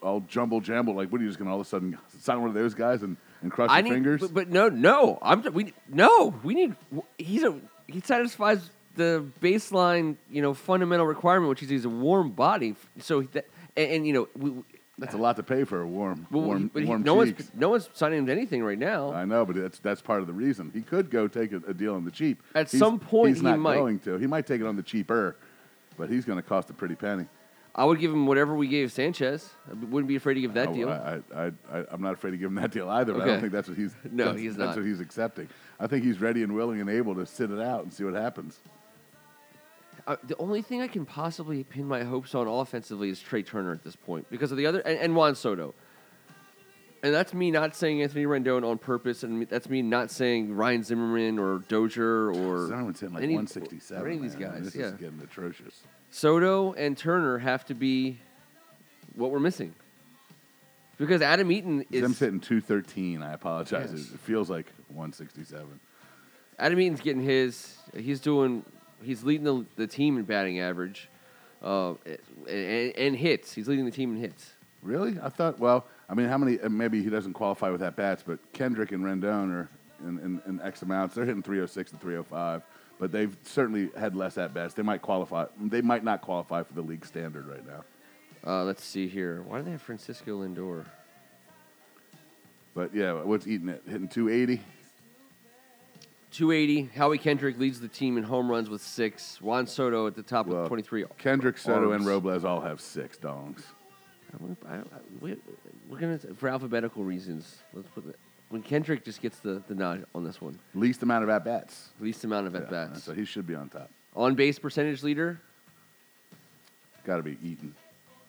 all 0.00 0.20
jumble 0.20 0.60
jamble. 0.60 0.94
Like, 0.94 1.10
what 1.10 1.20
are 1.20 1.24
you 1.24 1.28
just 1.28 1.38
going 1.38 1.48
to 1.48 1.52
all 1.52 1.60
of 1.60 1.66
a 1.66 1.68
sudden 1.68 1.98
sign 2.20 2.40
one 2.40 2.48
of 2.48 2.54
those 2.54 2.74
guys 2.74 3.02
and, 3.02 3.16
and 3.42 3.50
cross 3.52 3.70
I 3.70 3.78
your 3.78 3.84
need, 3.84 3.92
fingers? 3.94 4.20
But, 4.20 4.34
but 4.34 4.48
no, 4.48 4.68
no. 4.68 5.18
I'm 5.22 5.42
we 5.52 5.72
no. 5.88 6.34
We 6.42 6.54
need. 6.54 6.76
He's 7.18 7.42
a 7.44 7.58
he 7.86 8.00
satisfies 8.00 8.70
the 8.96 9.24
baseline, 9.42 10.16
you 10.30 10.42
know, 10.42 10.54
fundamental 10.54 11.06
requirement, 11.06 11.50
which 11.50 11.62
is 11.62 11.68
he's 11.68 11.84
a 11.84 11.88
warm 11.90 12.30
body. 12.30 12.74
So 12.98 13.22
that 13.32 13.46
and, 13.76 13.90
and 13.90 14.06
you 14.06 14.12
know, 14.14 14.28
we, 14.36 14.52
That's 14.98 15.14
a 15.14 15.18
lot 15.18 15.36
to 15.36 15.42
pay 15.42 15.64
for 15.64 15.82
a 15.82 15.86
warm, 15.86 16.26
well, 16.30 16.42
warm, 16.44 16.70
but 16.72 16.82
he, 16.82 16.88
warm 16.88 17.02
no 17.02 17.22
cheeks. 17.24 17.40
one's 17.44 17.50
no 17.54 17.68
one's 17.68 17.90
signing 17.92 18.20
him 18.20 18.26
to 18.26 18.32
anything 18.32 18.64
right 18.64 18.78
now. 18.78 19.12
I 19.12 19.24
know, 19.26 19.44
but 19.44 19.56
that's 19.56 19.78
that's 19.80 20.00
part 20.00 20.20
of 20.22 20.26
the 20.26 20.32
reason. 20.32 20.70
He 20.72 20.80
could 20.80 21.10
go 21.10 21.28
take 21.28 21.52
a, 21.52 21.58
a 21.68 21.74
deal 21.74 21.94
on 21.94 22.04
the 22.04 22.10
cheap. 22.10 22.42
At 22.54 22.70
He's- 22.70 22.78
some 22.78 22.98
point, 22.98 23.28
he's 23.34 23.38
he 23.38 23.44
not 23.44 23.58
might. 23.58 23.74
going 23.76 23.98
to. 24.00 24.16
He 24.18 24.26
might 24.26 24.46
take 24.46 24.60
it 24.62 24.66
on 24.66 24.76
the 24.76 24.82
cheaper, 24.82 25.36
but 25.98 26.08
he's 26.08 26.24
going 26.24 26.38
to 26.38 26.42
cost 26.48 26.70
a 26.70 26.72
pretty 26.72 26.94
penny. 26.94 27.26
I 27.78 27.84
would 27.84 28.00
give 28.00 28.10
him 28.10 28.26
whatever 28.26 28.54
we 28.54 28.68
gave 28.68 28.90
Sanchez. 28.90 29.50
I 29.70 29.74
wouldn't 29.74 30.08
be 30.08 30.16
afraid 30.16 30.34
to 30.34 30.40
give 30.40 30.54
that 30.54 30.68
I, 30.68 30.72
deal. 30.72 30.88
I, 30.88 31.20
I, 31.34 31.46
I, 31.70 31.84
I'm 31.90 32.00
not 32.00 32.14
afraid 32.14 32.30
to 32.30 32.38
give 32.38 32.48
him 32.48 32.54
that 32.54 32.70
deal 32.70 32.88
either. 32.88 33.12
But 33.12 33.22
I 33.22 33.26
don't 33.26 33.40
think 33.40 33.52
that's 33.52 33.68
what 33.68 33.76
he's. 33.76 33.94
No, 34.10 34.32
he's 34.32 34.56
That's 34.56 34.76
what 34.76 34.86
he's 34.86 35.00
accepting. 35.00 35.48
I 35.78 35.86
think 35.86 36.02
he's 36.02 36.18
ready 36.18 36.42
and 36.42 36.54
willing 36.54 36.80
and 36.80 36.88
able 36.88 37.14
to 37.16 37.26
sit 37.26 37.50
it 37.50 37.60
out 37.60 37.82
and 37.82 37.92
see 37.92 38.02
what 38.02 38.14
happens. 38.14 38.58
Uh, 40.06 40.16
the 40.24 40.36
only 40.38 40.62
thing 40.62 40.80
I 40.80 40.88
can 40.88 41.04
possibly 41.04 41.64
pin 41.64 41.86
my 41.86 42.02
hopes 42.02 42.34
on 42.34 42.46
offensively 42.46 43.10
is 43.10 43.20
Trea 43.20 43.42
Turner 43.42 43.72
at 43.72 43.84
this 43.84 43.96
point 43.96 44.26
because 44.30 44.52
of 44.52 44.56
the 44.56 44.64
other 44.64 44.80
and, 44.80 44.98
and 44.98 45.14
Juan 45.14 45.34
Soto. 45.34 45.74
And 47.02 47.14
that's 47.14 47.34
me 47.34 47.50
not 47.50 47.76
saying 47.76 48.02
Anthony 48.02 48.24
Rendon 48.24 48.64
on 48.64 48.78
purpose, 48.78 49.22
and 49.22 49.46
that's 49.48 49.68
me 49.68 49.82
not 49.82 50.10
saying 50.10 50.54
Ryan 50.54 50.82
Zimmerman 50.82 51.38
or 51.38 51.58
Dozier 51.68 52.32
or 52.32 52.68
Zimmerman's 52.68 53.00
hitting 53.00 53.14
like 53.14 53.22
any- 53.22 53.34
167. 53.34 54.02
or 54.02 54.06
any 54.06 54.16
of 54.16 54.22
these 54.22 54.36
man. 54.36 54.52
guys. 54.52 54.64
This 54.64 54.76
yeah, 54.76 54.86
is 54.86 54.92
getting 54.94 55.20
atrocious. 55.20 55.82
Soto 56.10 56.72
and 56.74 56.96
Turner 56.96 57.38
have 57.38 57.64
to 57.66 57.74
be 57.74 58.18
what 59.14 59.30
we're 59.30 59.40
missing 59.40 59.74
because 60.98 61.22
Adam 61.22 61.50
Eaton 61.50 61.84
is. 61.90 62.02
I'm 62.02 62.14
hitting 62.14 62.40
213. 62.40 63.22
I 63.22 63.32
apologize. 63.32 63.90
Yes. 63.92 64.12
It 64.12 64.20
feels 64.20 64.48
like 64.48 64.66
167. 64.88 65.80
Adam 66.58 66.80
Eaton's 66.80 67.00
getting 67.00 67.22
his. 67.22 67.76
He's 67.96 68.20
doing. 68.20 68.64
He's 69.02 69.22
leading 69.24 69.44
the, 69.44 69.64
the 69.76 69.86
team 69.86 70.16
in 70.16 70.24
batting 70.24 70.58
average, 70.58 71.08
uh, 71.62 71.94
and, 72.48 72.96
and 72.96 73.16
hits. 73.16 73.52
He's 73.52 73.68
leading 73.68 73.84
the 73.84 73.90
team 73.90 74.14
in 74.16 74.20
hits. 74.20 74.52
Really? 74.82 75.18
I 75.22 75.28
thought. 75.28 75.58
Well, 75.58 75.86
I 76.08 76.14
mean, 76.14 76.28
how 76.28 76.38
many? 76.38 76.58
uh, 76.60 76.68
Maybe 76.68 77.02
he 77.02 77.10
doesn't 77.10 77.34
qualify 77.34 77.70
with 77.70 77.82
at 77.82 77.96
bats, 77.96 78.22
but 78.26 78.38
Kendrick 78.52 78.92
and 78.92 79.04
Rendon 79.04 79.52
are 79.52 79.68
in, 80.06 80.18
in, 80.18 80.42
in 80.46 80.60
X 80.62 80.82
amounts. 80.82 81.14
They're 81.14 81.26
hitting 81.26 81.42
306 81.42 81.92
and 81.92 82.00
305, 82.00 82.62
but 82.98 83.12
they've 83.12 83.36
certainly 83.44 83.90
had 83.96 84.14
less 84.16 84.38
at 84.38 84.54
bats. 84.54 84.74
They 84.74 84.82
might 84.82 85.02
qualify. 85.02 85.46
They 85.60 85.80
might 85.82 86.04
not 86.04 86.22
qualify 86.22 86.62
for 86.62 86.72
the 86.72 86.82
league 86.82 87.04
standard 87.04 87.46
right 87.46 87.66
now. 87.66 87.84
Uh, 88.46 88.64
let's 88.64 88.84
see 88.84 89.08
here. 89.08 89.42
Why 89.42 89.58
do 89.58 89.64
they 89.64 89.70
have 89.72 89.82
Francisco 89.82 90.42
Lindor? 90.42 90.84
But 92.74 92.94
yeah, 92.94 93.12
what's 93.22 93.46
eating 93.46 93.68
it? 93.68 93.82
Hitting 93.86 94.08
280. 94.08 94.62
280. 96.30 96.90
Howie 96.96 97.18
Kendrick 97.18 97.58
leads 97.58 97.80
the 97.80 97.88
team 97.88 98.18
in 98.18 98.24
home 98.24 98.50
runs 98.50 98.68
with 98.68 98.82
six. 98.82 99.40
Juan 99.40 99.66
Soto 99.66 100.06
at 100.06 100.14
the 100.14 100.22
top 100.22 100.46
Well, 100.46 100.60
with 100.60 100.68
23. 100.68 101.04
Kendrick, 101.18 101.56
Soto, 101.56 101.92
and 101.92 102.04
Robles 102.04 102.44
all 102.44 102.60
have 102.60 102.80
six 102.80 103.16
dongs. 103.16 103.62
I- 104.68 104.74
I- 104.74 104.82
we- 105.20 105.36
We're 105.88 105.98
gonna 106.00 106.18
for 106.18 106.48
alphabetical 106.48 107.04
reasons. 107.04 107.62
Let's 107.72 107.88
put 107.88 108.06
it. 108.06 108.18
When 108.48 108.62
Kendrick 108.62 109.04
just 109.04 109.20
gets 109.20 109.38
the, 109.40 109.62
the 109.66 109.74
nod 109.74 110.06
on 110.14 110.24
this 110.24 110.40
one, 110.40 110.58
Least 110.74 111.02
amount 111.02 111.24
of 111.24 111.30
at 111.30 111.44
bats. 111.44 111.88
least 112.00 112.22
amount 112.24 112.46
of 112.46 112.54
at 112.54 112.70
bats. 112.70 113.02
so 113.02 113.12
he 113.12 113.24
should 113.24 113.46
be 113.46 113.54
on 113.56 113.68
top. 113.68 113.90
on 114.14 114.34
base 114.34 114.58
percentage 114.58 115.02
leader, 115.02 115.40
Got 117.04 117.18
to 117.18 117.22
be 117.22 117.38
Eaton. 117.42 117.72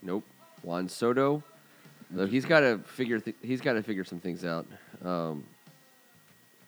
Nope. 0.03 0.23
Juan 0.61 0.87
Soto. 0.87 1.41
Though 2.11 2.27
he's 2.27 2.45
got 2.45 2.59
to 2.59 2.77
figure. 2.85 3.19
Th- 3.19 3.35
he's 3.41 3.59
got 3.59 3.73
to 3.73 3.81
figure 3.81 4.03
some 4.03 4.19
things 4.19 4.45
out. 4.45 4.67
Um, 5.03 5.43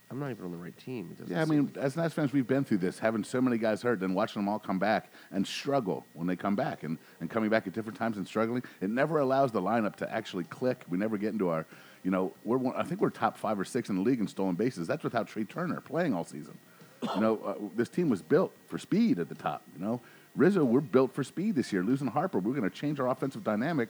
I'm 0.09 0.19
not 0.19 0.31
even 0.31 0.45
on 0.45 0.51
the 0.51 0.57
right 0.57 0.75
team. 0.79 1.09
It 1.11 1.19
doesn't 1.19 1.31
Yeah, 1.35 1.41
I 1.41 1.45
seem 1.45 1.55
mean, 1.65 1.71
as 1.79 1.95
Nats 1.95 2.15
fans, 2.15 2.33
we've 2.33 2.47
been 2.47 2.63
through 2.63 2.79
this, 2.79 2.97
having 2.97 3.23
so 3.23 3.39
many 3.39 3.59
guys 3.59 3.83
hurt, 3.83 3.99
then 3.99 4.15
watching 4.15 4.41
them 4.41 4.49
all 4.49 4.57
come 4.57 4.79
back 4.79 5.11
and 5.31 5.45
struggle 5.45 6.03
when 6.15 6.25
they 6.25 6.35
come 6.35 6.55
back, 6.55 6.81
and, 6.81 6.97
and 7.21 7.29
coming 7.29 7.51
back 7.51 7.67
at 7.67 7.73
different 7.73 7.97
times 7.97 8.17
and 8.17 8.25
struggling. 8.27 8.63
It 8.81 8.89
never 8.89 9.19
allows 9.19 9.51
the 9.51 9.61
lineup 9.61 9.95
to 9.97 10.11
actually 10.11 10.45
click. 10.45 10.83
We 10.89 10.97
never 10.97 11.15
get 11.19 11.31
into 11.33 11.49
our, 11.49 11.67
you 12.03 12.11
know, 12.11 12.33
we're 12.43 12.57
one, 12.57 12.75
I 12.75 12.83
think 12.83 13.01
we're 13.01 13.09
top 13.09 13.37
five 13.37 13.59
or 13.59 13.65
six 13.65 13.89
in 13.89 13.95
the 13.95 14.01
league 14.01 14.19
in 14.19 14.27
stolen 14.27 14.55
bases. 14.55 14.87
That's 14.87 15.03
without 15.03 15.27
Trea 15.27 15.43
Turner 15.43 15.81
playing 15.81 16.13
all 16.13 16.23
season. 16.23 16.57
You 17.15 17.21
know, 17.21 17.39
uh, 17.45 17.55
this 17.75 17.89
team 17.89 18.09
was 18.09 18.21
built 18.21 18.51
for 18.67 18.77
speed 18.77 19.19
at 19.19 19.29
the 19.29 19.35
top. 19.35 19.63
You 19.77 19.83
know, 19.83 20.01
Rizzo, 20.35 20.63
we're 20.63 20.81
built 20.81 21.13
for 21.13 21.23
speed 21.23 21.55
this 21.55 21.71
year. 21.71 21.83
Losing 21.83 22.07
Harper, 22.07 22.39
we're 22.39 22.53
going 22.53 22.69
to 22.69 22.75
change 22.75 22.99
our 22.99 23.07
offensive 23.07 23.43
dynamic. 23.43 23.89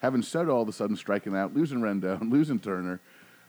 Having 0.00 0.22
Soto 0.22 0.54
all 0.54 0.62
of 0.62 0.68
a 0.68 0.72
sudden 0.72 0.96
striking 0.96 1.36
out, 1.36 1.54
losing 1.54 1.80
Rendon, 1.80 2.30
losing 2.30 2.58
Turner, 2.58 3.00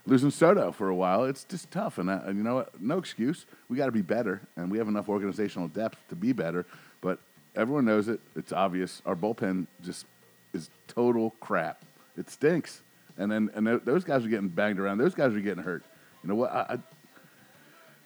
losing 0.05 0.31
Soto 0.31 0.71
for 0.71 0.89
a 0.89 0.95
while, 0.95 1.25
it's 1.25 1.43
just 1.43 1.69
tough. 1.71 1.97
And, 1.97 2.09
uh, 2.09 2.21
and 2.25 2.37
you 2.37 2.43
know 2.43 2.55
what? 2.55 2.81
No 2.81 2.97
excuse. 2.97 3.45
We 3.67 3.77
got 3.77 3.87
to 3.87 3.91
be 3.91 4.01
better, 4.01 4.41
and 4.55 4.71
we 4.71 4.77
have 4.77 4.87
enough 4.87 5.09
organizational 5.09 5.67
depth 5.67 5.97
to 6.09 6.15
be 6.15 6.33
better. 6.33 6.65
But 7.01 7.19
everyone 7.55 7.85
knows 7.85 8.07
it. 8.07 8.19
It's 8.35 8.51
obvious. 8.51 9.01
Our 9.05 9.15
bullpen 9.15 9.67
just 9.83 10.05
is 10.53 10.69
total 10.87 11.35
crap. 11.39 11.83
It 12.17 12.29
stinks. 12.29 12.81
And 13.19 13.31
then 13.31 13.51
and 13.53 13.67
th- 13.67 13.81
those 13.85 14.03
guys 14.03 14.25
are 14.25 14.29
getting 14.29 14.47
banged 14.47 14.79
around. 14.79 14.97
Those 14.97 15.13
guys 15.13 15.33
are 15.33 15.39
getting 15.39 15.63
hurt. 15.63 15.83
You 16.23 16.29
know 16.29 16.35
what? 16.35 16.51
I, 16.51 16.59
I, 16.61 16.77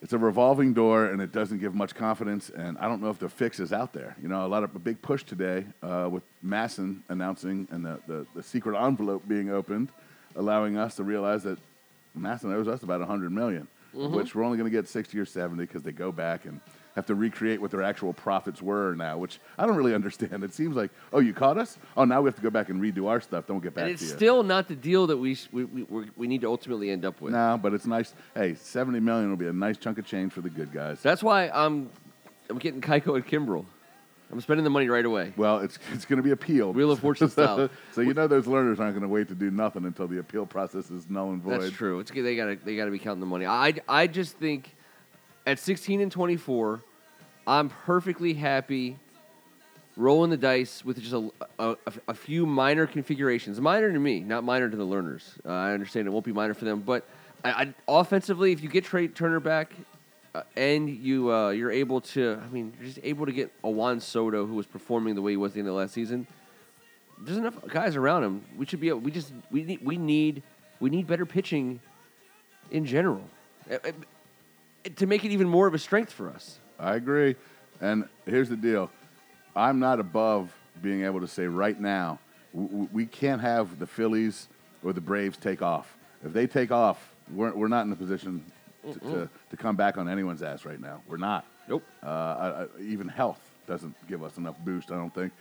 it's 0.01 0.11
a 0.11 0.17
revolving 0.17 0.73
door, 0.73 1.05
and 1.05 1.21
it 1.21 1.31
doesn't 1.31 1.59
give 1.59 1.73
much 1.73 1.95
confidence. 1.95 2.49
And 2.49 2.77
I 2.77 2.89
don't 2.89 3.01
know 3.01 3.09
if 3.09 3.19
the 3.19 3.29
fix 3.29 3.61
is 3.61 3.71
out 3.71 3.93
there. 3.93 4.17
You 4.21 4.27
know, 4.27 4.45
a 4.45 4.47
lot 4.49 4.63
of 4.65 4.75
a 4.75 4.79
big 4.79 5.01
push 5.01 5.23
today 5.23 5.65
uh, 5.81 6.09
with 6.11 6.23
MASN 6.45 6.99
announcing 7.07 7.69
and 7.71 7.85
the, 7.85 7.99
the, 8.05 8.25
the 8.35 8.43
secret 8.43 8.77
envelope 8.77 9.25
being 9.29 9.49
opened, 9.49 9.93
allowing 10.35 10.75
us 10.75 10.95
to 10.95 11.03
realize 11.03 11.43
that 11.43 11.57
MASN 12.19 12.53
owes 12.53 12.67
us 12.67 12.83
about 12.83 12.99
100 12.99 13.31
million, 13.31 13.65
which 13.93 14.35
we're 14.35 14.43
only 14.43 14.57
going 14.57 14.69
to 14.69 14.77
get 14.77 14.89
60 14.89 15.17
or 15.17 15.25
70 15.25 15.63
because 15.63 15.83
they 15.83 15.93
go 15.93 16.11
back 16.11 16.43
and 16.45 16.59
have 16.95 17.05
to 17.07 17.15
recreate 17.15 17.59
what 17.59 17.71
their 17.71 17.81
actual 17.81 18.13
profits 18.13 18.61
were 18.61 18.93
now, 18.95 19.17
which 19.17 19.39
I 19.57 19.65
don't 19.65 19.75
really 19.75 19.93
understand. 19.95 20.43
It 20.43 20.53
seems 20.53 20.75
like, 20.75 20.91
oh, 21.11 21.19
you 21.19 21.33
caught 21.33 21.57
us? 21.57 21.77
Oh, 21.97 22.05
now 22.05 22.21
we 22.21 22.27
have 22.27 22.35
to 22.35 22.41
go 22.41 22.49
back 22.49 22.69
and 22.69 22.81
redo 22.81 23.07
our 23.07 23.19
stuff. 23.19 23.47
Don't 23.47 23.61
get 23.61 23.73
back 23.73 23.83
and 23.83 23.91
it's 23.91 24.01
to 24.01 24.07
you. 24.09 24.13
still 24.15 24.43
not 24.43 24.67
the 24.67 24.75
deal 24.75 25.07
that 25.07 25.17
we, 25.17 25.37
we, 25.51 25.65
we, 25.65 25.83
we're- 25.83 26.27
need 26.27 26.41
to 26.41 26.47
ultimately 26.47 26.89
end 26.89 27.03
up 27.03 27.19
with. 27.19 27.33
No, 27.33 27.59
but 27.61 27.73
it's 27.73 27.85
nice. 27.85 28.13
Hey, 28.33 28.55
70 28.55 28.99
million 29.01 29.29
will 29.29 29.37
be 29.37 29.47
a 29.47 29.53
nice 29.53 29.77
chunk 29.77 29.97
of 29.97 30.05
change 30.05 30.31
for 30.31 30.41
the 30.41 30.49
good 30.49 30.71
guys. 30.71 31.01
That's 31.01 31.21
why 31.21 31.49
I'm 31.49 31.89
I'm 32.49 32.57
getting 32.59 32.81
Keuchel 32.81 33.15
and 33.15 33.25
Kimbrel. 33.25 33.65
I'm 34.31 34.41
spending 34.41 34.63
the 34.63 34.69
money 34.69 34.87
right 34.87 35.05
away. 35.05 35.33
Well, 35.37 35.59
it's 35.59 35.77
it's 35.93 36.05
going 36.05 36.17
to 36.17 36.23
be 36.23 36.31
appealed. 36.31 36.75
Wheel 36.75 36.91
of 36.91 36.99
Fortune 36.99 37.29
style. 37.29 37.69
so 37.91 38.01
you 38.01 38.13
know 38.13 38.25
those 38.25 38.45
Lerners 38.45 38.79
aren't 38.79 38.93
going 38.93 39.01
to 39.01 39.07
wait 39.07 39.27
to 39.27 39.35
do 39.35 39.51
nothing 39.51 39.85
until 39.85 40.07
the 40.07 40.17
appeal 40.19 40.45
process 40.45 40.89
is 40.89 41.09
null 41.09 41.29
and 41.31 41.41
void. 41.43 41.61
That's 41.61 41.73
true. 41.73 41.99
It's. 41.99 42.09
They 42.09 42.35
gotta 42.35 42.57
they 42.63 42.75
gotta 42.75 42.89
be 42.89 42.99
counting 42.99 43.19
the 43.19 43.25
money. 43.27 43.45
I 43.45 43.73
I 43.87 44.07
just 44.07 44.37
think 44.37 44.75
at 45.45 45.59
16 45.59 46.01
and 46.01 46.11
24, 46.11 46.81
I'm 47.45 47.69
perfectly 47.69 48.33
happy 48.33 48.97
rolling 49.95 50.29
the 50.29 50.37
dice 50.37 50.83
with 50.83 50.99
just 50.99 51.13
a, 51.13 51.29
a, 51.59 51.77
a 52.07 52.13
few 52.13 52.45
minor 52.45 52.87
configurations. 52.87 53.59
Minor 53.59 53.91
to 53.91 53.99
me, 53.99 54.21
not 54.21 54.43
minor 54.43 54.69
to 54.69 54.75
the 54.75 54.85
Lerners. 54.85 55.23
Uh, 55.45 55.49
I 55.49 55.73
understand 55.73 56.07
it 56.07 56.11
won't 56.11 56.25
be 56.25 56.33
minor 56.33 56.53
for 56.53 56.65
them, 56.65 56.81
but 56.81 57.07
I, 57.43 57.51
I, 57.51 57.73
offensively, 57.87 58.51
if 58.51 58.63
you 58.63 58.69
get 58.69 58.85
Trea 58.85 59.07
Turner 59.07 59.39
back. 59.39 59.73
Uh, 60.35 60.41
and 60.57 60.89
you 60.89 61.31
uh, 61.31 61.51
you're 61.51 61.69
able 61.69 62.01
to, 62.01 62.41
I 62.43 62.51
mean, 62.51 62.73
you're 62.79 62.87
just 62.87 62.99
able 63.03 63.27
to 63.27 63.31
get 63.31 63.51
a 63.63 63.69
Juan 63.69 63.99
Soto 63.99 64.47
who 64.47 64.55
was 64.55 64.65
performing 64.65 65.13
the 65.13 65.21
way 65.21 65.33
he 65.33 65.37
was 65.37 65.51
at 65.51 65.53
the 65.53 65.59
end 65.59 65.69
of 65.69 65.75
last 65.75 65.93
season. 65.93 66.25
There's 67.19 67.37
enough 67.37 67.53
guys 67.67 67.95
around 67.95 68.23
him. 68.23 68.43
We 68.57 68.65
should 68.65 68.79
be. 68.79 68.89
Able, 68.89 69.01
we 69.01 69.11
just 69.11 69.31
we 69.51 69.61
need 69.63 69.85
we 69.85 69.95
need 69.95 70.41
we 70.79 70.89
need 70.89 71.05
better 71.05 71.27
pitching 71.27 71.79
in 72.71 72.83
general 72.83 73.21
Uh, 73.69 73.75
uh, 73.75 73.91
to 74.95 75.05
make 75.05 75.23
it 75.23 75.31
even 75.31 75.47
more 75.47 75.67
of 75.67 75.73
a 75.73 75.79
strength 75.79 76.11
for 76.11 76.29
us. 76.29 76.59
I 76.79 76.95
agree. 76.95 77.35
And 77.81 78.07
here's 78.25 78.49
the 78.49 78.57
deal 78.57 78.89
I'm 79.55 79.79
not 79.79 79.99
above 79.99 80.53
being 80.81 81.03
able 81.03 81.19
to 81.21 81.27
say 81.27 81.45
right 81.47 81.79
now, 81.79 82.19
w- 82.53 82.69
w- 82.69 82.89
we 82.91 83.05
can't 83.05 83.41
have 83.41 83.79
the 83.79 83.87
Phillies 83.87 84.47
or 84.83 84.93
the 84.93 85.01
Braves 85.01 85.37
take 85.37 85.61
off. 85.61 85.95
If 86.25 86.33
they 86.33 86.47
take 86.47 86.71
off, 86.71 87.13
we're, 87.31 87.53
we're 87.53 87.67
not 87.67 87.85
in 87.85 87.91
a 87.91 87.95
position 87.95 88.43
to, 88.93 88.99
to, 88.99 89.29
to 89.49 89.57
come 89.57 89.75
back 89.75 89.97
on 89.97 90.09
anyone's 90.09 90.43
ass 90.43 90.65
right 90.65 90.79
now. 90.79 91.01
We're 91.07 91.17
not. 91.17 91.45
Nope. 91.67 91.83
Uh, 92.03 92.07
I, 92.07 92.63
I, 92.63 92.81
even 92.81 93.07
health 93.07 93.39
doesn't 93.67 93.95
give 94.07 94.23
us 94.23 94.37
enough 94.37 94.55
boost, 94.65 94.91
I 94.91 94.95
don't 94.95 95.13
think. 95.13 95.31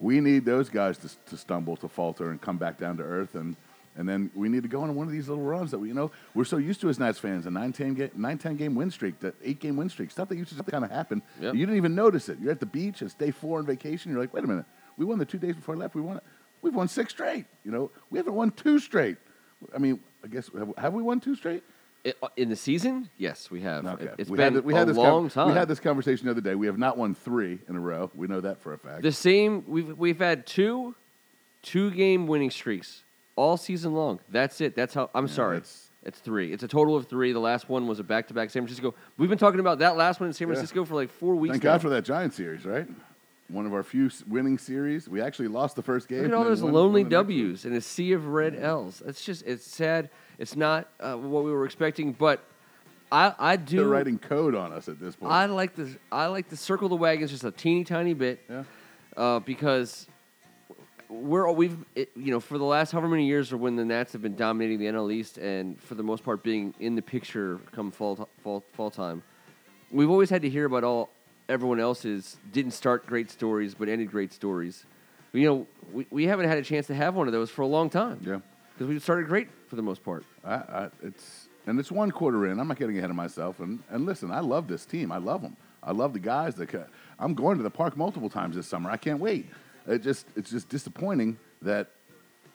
We 0.00 0.20
need 0.20 0.44
those 0.44 0.68
guys 0.68 0.98
to, 0.98 1.08
to 1.30 1.36
stumble, 1.36 1.76
to 1.76 1.88
falter, 1.88 2.30
and 2.30 2.40
come 2.40 2.56
back 2.56 2.78
down 2.78 2.96
to 2.96 3.02
earth. 3.02 3.34
And, 3.34 3.56
and 3.98 4.08
then 4.08 4.30
we 4.34 4.48
need 4.48 4.62
to 4.62 4.68
go 4.68 4.82
on 4.82 4.94
one 4.94 5.06
of 5.08 5.12
these 5.12 5.28
little 5.28 5.44
runs 5.44 5.72
that 5.72 5.78
we, 5.78 5.88
you 5.88 5.94
know, 5.94 6.12
we're 6.32 6.44
so 6.44 6.56
used 6.56 6.80
to 6.80 6.88
as 6.88 7.00
Nats 7.00 7.18
fans 7.18 7.46
a 7.46 7.50
9 7.50 7.72
10 7.72 7.94
game, 7.94 8.10
9, 8.14 8.38
10 8.38 8.56
game 8.56 8.74
win 8.76 8.90
streak, 8.92 9.18
that 9.20 9.34
eight 9.42 9.58
game 9.58 9.76
win 9.76 9.90
streak, 9.90 10.12
stuff 10.12 10.28
that 10.28 10.36
used 10.36 10.56
to 10.56 10.62
kind 10.62 10.84
of 10.84 10.90
happen. 10.90 11.20
Yep. 11.40 11.54
You 11.54 11.66
didn't 11.66 11.76
even 11.76 11.96
notice 11.96 12.28
it. 12.28 12.38
You're 12.40 12.52
at 12.52 12.60
the 12.60 12.66
beach, 12.66 13.02
it's 13.02 13.14
day 13.14 13.32
four 13.32 13.58
on 13.58 13.66
vacation. 13.66 14.12
You're 14.12 14.20
like, 14.20 14.32
wait 14.32 14.44
a 14.44 14.46
minute, 14.46 14.66
we 14.96 15.04
won 15.04 15.18
the 15.18 15.24
two 15.24 15.38
days 15.38 15.56
before 15.56 15.74
I 15.74 15.78
left. 15.78 15.96
We 15.96 16.00
won 16.00 16.16
it. 16.16 16.22
We've 16.62 16.74
won 16.74 16.86
six 16.86 17.12
straight. 17.12 17.44
You 17.64 17.72
know, 17.72 17.90
we 18.10 18.18
haven't 18.18 18.34
won 18.34 18.52
two 18.52 18.78
straight. 18.78 19.16
I 19.74 19.78
mean, 19.78 20.00
I 20.24 20.28
guess, 20.28 20.48
have, 20.56 20.72
have 20.78 20.94
we 20.94 21.02
won 21.02 21.18
two 21.18 21.34
straight? 21.34 21.64
Uh, 22.06 22.28
in 22.36 22.48
the 22.48 22.56
season, 22.56 23.10
yes, 23.18 23.50
we 23.50 23.60
have. 23.62 23.84
Okay. 23.84 24.04
It, 24.04 24.14
has 24.18 24.30
we 24.30 24.36
been 24.36 24.54
had, 24.54 24.64
we 24.64 24.72
a 24.72 24.76
had 24.76 24.88
this 24.88 24.96
long 24.96 25.24
con- 25.24 25.30
time. 25.30 25.48
We 25.48 25.54
had 25.54 25.66
this 25.66 25.80
conversation 25.80 26.26
the 26.26 26.30
other 26.30 26.40
day. 26.40 26.54
We 26.54 26.66
have 26.66 26.78
not 26.78 26.96
won 26.96 27.16
three 27.16 27.58
in 27.68 27.74
a 27.74 27.80
row. 27.80 28.10
We 28.14 28.28
know 28.28 28.40
that 28.40 28.60
for 28.62 28.72
a 28.72 28.78
fact. 28.78 29.02
the 29.02 29.10
same. 29.10 29.64
We've 29.66 29.98
we've 29.98 30.18
had 30.18 30.46
two 30.46 30.94
two 31.62 31.90
game 31.90 32.28
winning 32.28 32.52
streaks 32.52 33.02
all 33.38 33.56
season 33.56 33.94
long. 33.94 34.18
That's 34.28 34.60
it. 34.60 34.74
That's 34.74 34.94
how. 34.94 35.10
I'm 35.14 35.26
Yeah, 35.26 35.32
sorry. 35.32 35.56
that's- 35.56 35.84
It's 36.04 36.20
three. 36.20 36.52
It's 36.52 36.62
a 36.62 36.68
total 36.68 36.96
of 36.96 37.06
three. 37.06 37.32
The 37.32 37.38
last 37.40 37.68
one 37.68 37.86
was 37.86 37.98
a 37.98 38.04
back 38.04 38.28
to 38.28 38.34
back 38.34 38.50
San 38.50 38.62
Francisco. 38.62 38.94
We've 39.18 39.28
been 39.28 39.36
talking 39.38 39.60
about 39.60 39.80
that 39.80 39.96
last 39.96 40.20
one 40.20 40.28
in 40.28 40.32
San 40.32 40.48
Yeah. 40.48 40.54
Francisco 40.54 40.84
for 40.84 40.94
like 40.94 41.10
four 41.10 41.34
weeks. 41.34 41.52
Thank 41.54 41.64
now. 41.64 41.72
God 41.72 41.82
for 41.82 41.88
that 41.90 42.04
Giant 42.04 42.32
series, 42.34 42.64
right? 42.64 42.86
One 43.48 43.66
of 43.66 43.74
our 43.74 43.82
few 43.82 44.08
winning 44.26 44.58
series. 44.58 45.08
We 45.08 45.20
actually 45.20 45.48
lost 45.48 45.74
the 45.76 45.82
first 45.82 46.08
game. 46.08 46.22
Look 46.22 46.28
at 46.32 46.34
all 46.34 46.44
those 46.44 46.62
won- 46.62 46.72
lonely 46.72 47.02
won 47.02 47.10
the 47.10 47.16
next 47.16 47.26
one. 47.28 47.36
W's 47.36 47.64
and 47.64 47.74
a 47.76 47.80
sea 47.80 48.12
of 48.12 48.28
red 48.28 48.54
L's. 48.56 49.02
It's 49.06 49.24
just 49.24 49.44
it's 49.46 49.66
sad. 49.66 50.08
It's 50.38 50.54
not 50.56 50.88
uh, 51.00 51.14
what 51.16 51.44
we 51.44 51.50
were 51.50 51.64
expecting, 51.66 52.12
but 52.12 52.40
I 53.10 53.34
I 53.38 53.56
do. 53.56 53.78
They're 53.78 53.88
writing 53.88 54.18
code 54.18 54.54
on 54.54 54.72
us 54.72 54.88
at 54.88 55.00
this 55.00 55.16
point. 55.16 55.32
I 55.32 55.46
like 55.46 55.74
the 55.74 55.96
I 56.12 56.26
like 56.26 56.48
to 56.50 56.56
circle 56.56 56.88
the 56.88 56.96
wagons 56.96 57.30
just 57.32 57.44
a 57.44 57.50
teeny 57.50 57.84
tiny 57.84 58.14
bit 58.14 58.40
yeah. 58.48 58.64
uh, 59.16 59.40
because 59.40 60.06
we're 61.08 61.50
we've 61.52 61.76
it, 61.94 62.10
you 62.16 62.30
know 62.30 62.40
for 62.40 62.58
the 62.58 62.64
last 62.64 62.92
however 62.92 63.08
many 63.08 63.26
years 63.26 63.52
or 63.52 63.56
when 63.56 63.76
the 63.76 63.84
Nats 63.84 64.12
have 64.12 64.20
been 64.22 64.36
dominating 64.36 64.78
the 64.78 64.86
NL 64.86 65.12
East 65.12 65.38
and 65.38 65.80
for 65.80 65.94
the 65.94 66.02
most 66.02 66.22
part 66.22 66.42
being 66.42 66.74
in 66.80 66.94
the 66.96 67.02
picture 67.02 67.58
come 67.72 67.90
fall 67.90 68.28
fall 68.42 68.62
fall 68.74 68.90
time, 68.90 69.22
we've 69.90 70.10
always 70.10 70.28
had 70.30 70.42
to 70.42 70.50
hear 70.50 70.66
about 70.66 70.84
all 70.84 71.08
everyone 71.48 71.80
else's 71.80 72.36
didn't 72.52 72.72
start 72.72 73.06
great 73.06 73.30
stories 73.30 73.74
but 73.74 73.88
ended 73.88 74.10
great 74.10 74.32
stories. 74.32 74.84
You 75.32 75.46
know 75.48 75.66
we, 75.92 76.06
we 76.10 76.24
haven't 76.26 76.48
had 76.48 76.58
a 76.58 76.62
chance 76.62 76.86
to 76.88 76.94
have 76.94 77.14
one 77.14 77.26
of 77.26 77.32
those 77.32 77.50
for 77.50 77.62
a 77.62 77.66
long 77.66 77.88
time 77.90 78.20
Yeah. 78.22 78.40
because 78.74 78.88
we 78.88 78.98
started 78.98 79.28
great 79.28 79.48
for 79.68 79.76
the 79.76 79.82
most 79.82 80.02
part. 80.04 80.24
I, 80.44 80.54
I, 80.54 80.88
it's 81.02 81.48
and 81.66 81.78
it's 81.80 81.90
one 81.92 82.10
quarter 82.10 82.46
in. 82.46 82.58
I'm 82.60 82.68
not 82.68 82.78
getting 82.78 82.96
ahead 82.98 83.10
of 83.10 83.16
myself. 83.16 83.60
And 83.60 83.82
and 83.90 84.04
listen, 84.04 84.30
I 84.30 84.40
love 84.40 84.68
this 84.68 84.84
team. 84.84 85.10
I 85.12 85.18
love 85.18 85.40
them. 85.42 85.56
I 85.82 85.92
love 85.92 86.12
the 86.12 86.18
guys. 86.18 86.54
That 86.56 86.68
ca- 86.68 86.86
I'm 87.18 87.32
going 87.34 87.56
to 87.56 87.62
the 87.62 87.70
park 87.70 87.96
multiple 87.96 88.28
times 88.28 88.56
this 88.56 88.66
summer. 88.66 88.90
I 88.90 88.96
can't 88.98 89.20
wait. 89.20 89.46
It 89.86 90.02
just 90.02 90.26
it's 90.36 90.50
just 90.50 90.68
disappointing 90.68 91.38
that 91.62 91.88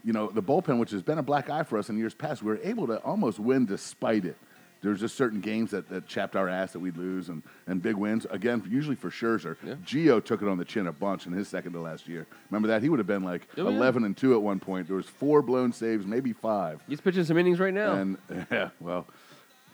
you 0.04 0.14
know 0.14 0.28
the 0.30 0.44
bullpen, 0.44 0.80
which 0.80 0.92
has 0.92 1.02
been 1.02 1.18
a 1.18 1.24
black 1.24 1.50
eye 1.50 1.64
for 1.64 1.78
us 1.78 1.90
in 1.90 1.98
years 1.98 2.14
past, 2.14 2.44
we 2.44 2.52
were 2.52 2.60
able 2.64 2.88
to 2.88 2.98
almost 3.04 3.40
win 3.40 3.66
despite 3.66 4.26
it. 4.26 4.38
There's 4.82 5.00
just 5.00 5.16
certain 5.16 5.40
games 5.40 5.72
that, 5.72 5.88
that 5.88 6.08
chapped 6.08 6.36
our 6.36 6.50
ass 6.50 6.74
that 6.74 6.80
we'd 6.80 6.98
lose, 6.98 7.30
and, 7.30 7.42
and 7.68 7.82
big 7.82 7.96
wins. 7.96 8.28
Again, 8.30 8.62
usually 8.70 8.98
for 8.98 9.10
Scherzer. 9.10 9.56
Yeah. 9.66 9.76
Gio 9.76 10.22
took 10.22 10.42
it 10.42 10.50
on 10.50 10.58
the 10.58 10.66
chin 10.66 10.88
a 10.88 10.92
bunch 10.92 11.26
in 11.26 11.32
his 11.32 11.48
second 11.48 11.72
to 11.72 11.80
last 11.80 12.06
year. 12.06 12.28
Remember 12.52 12.68
that? 12.68 12.82
He 12.84 12.90
would 12.90 13.00
have 13.00 13.08
been 13.08 13.24
like 13.24 13.48
Oh, 13.58 13.70
yeah. 13.70 13.78
11 13.78 14.04
and 14.04 14.18
2 14.18 14.34
at 14.34 14.42
one 14.42 14.60
point. 14.60 14.88
There 14.88 14.98
was 14.98 15.06
four 15.06 15.42
blown 15.42 15.72
saves, 15.72 16.06
maybe 16.06 16.34
five. 16.34 16.82
He's 16.86 17.00
pitching 17.00 17.24
some 17.24 17.38
innings 17.38 17.62
right 17.62 17.74
now. 17.74 17.94
And 17.94 18.18
yeah, 18.52 18.72
well, 18.82 19.08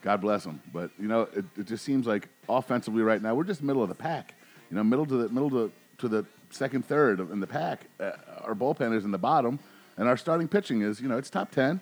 God 0.03 0.21
bless 0.21 0.45
him. 0.45 0.61
But 0.71 0.91
you 0.99 1.07
know, 1.07 1.21
it, 1.35 1.43
it 1.57 1.65
just 1.65 1.83
seems 1.83 2.05
like 2.05 2.29
offensively 2.47 3.01
right 3.01 3.19
now 3.19 3.33
we're 3.33 3.45
just 3.45 3.63
middle 3.63 3.81
of 3.81 3.89
the 3.89 3.95
pack. 3.95 4.35
You 4.69 4.77
know, 4.77 4.83
middle 4.83 5.07
to 5.07 5.15
the 5.15 5.29
middle 5.29 5.49
to, 5.49 5.71
to 5.97 6.07
the 6.07 6.23
second 6.49 6.85
third 6.85 7.19
in 7.19 7.39
the 7.39 7.47
pack. 7.47 7.85
Uh, 7.99 8.11
our 8.41 8.55
bullpen 8.55 8.93
is 8.95 9.05
in 9.05 9.11
the 9.11 9.17
bottom, 9.17 9.59
and 9.97 10.07
our 10.07 10.17
starting 10.17 10.47
pitching 10.47 10.81
is 10.81 10.99
you 11.01 11.07
know 11.07 11.17
it's 11.17 11.29
top 11.29 11.51
ten. 11.51 11.79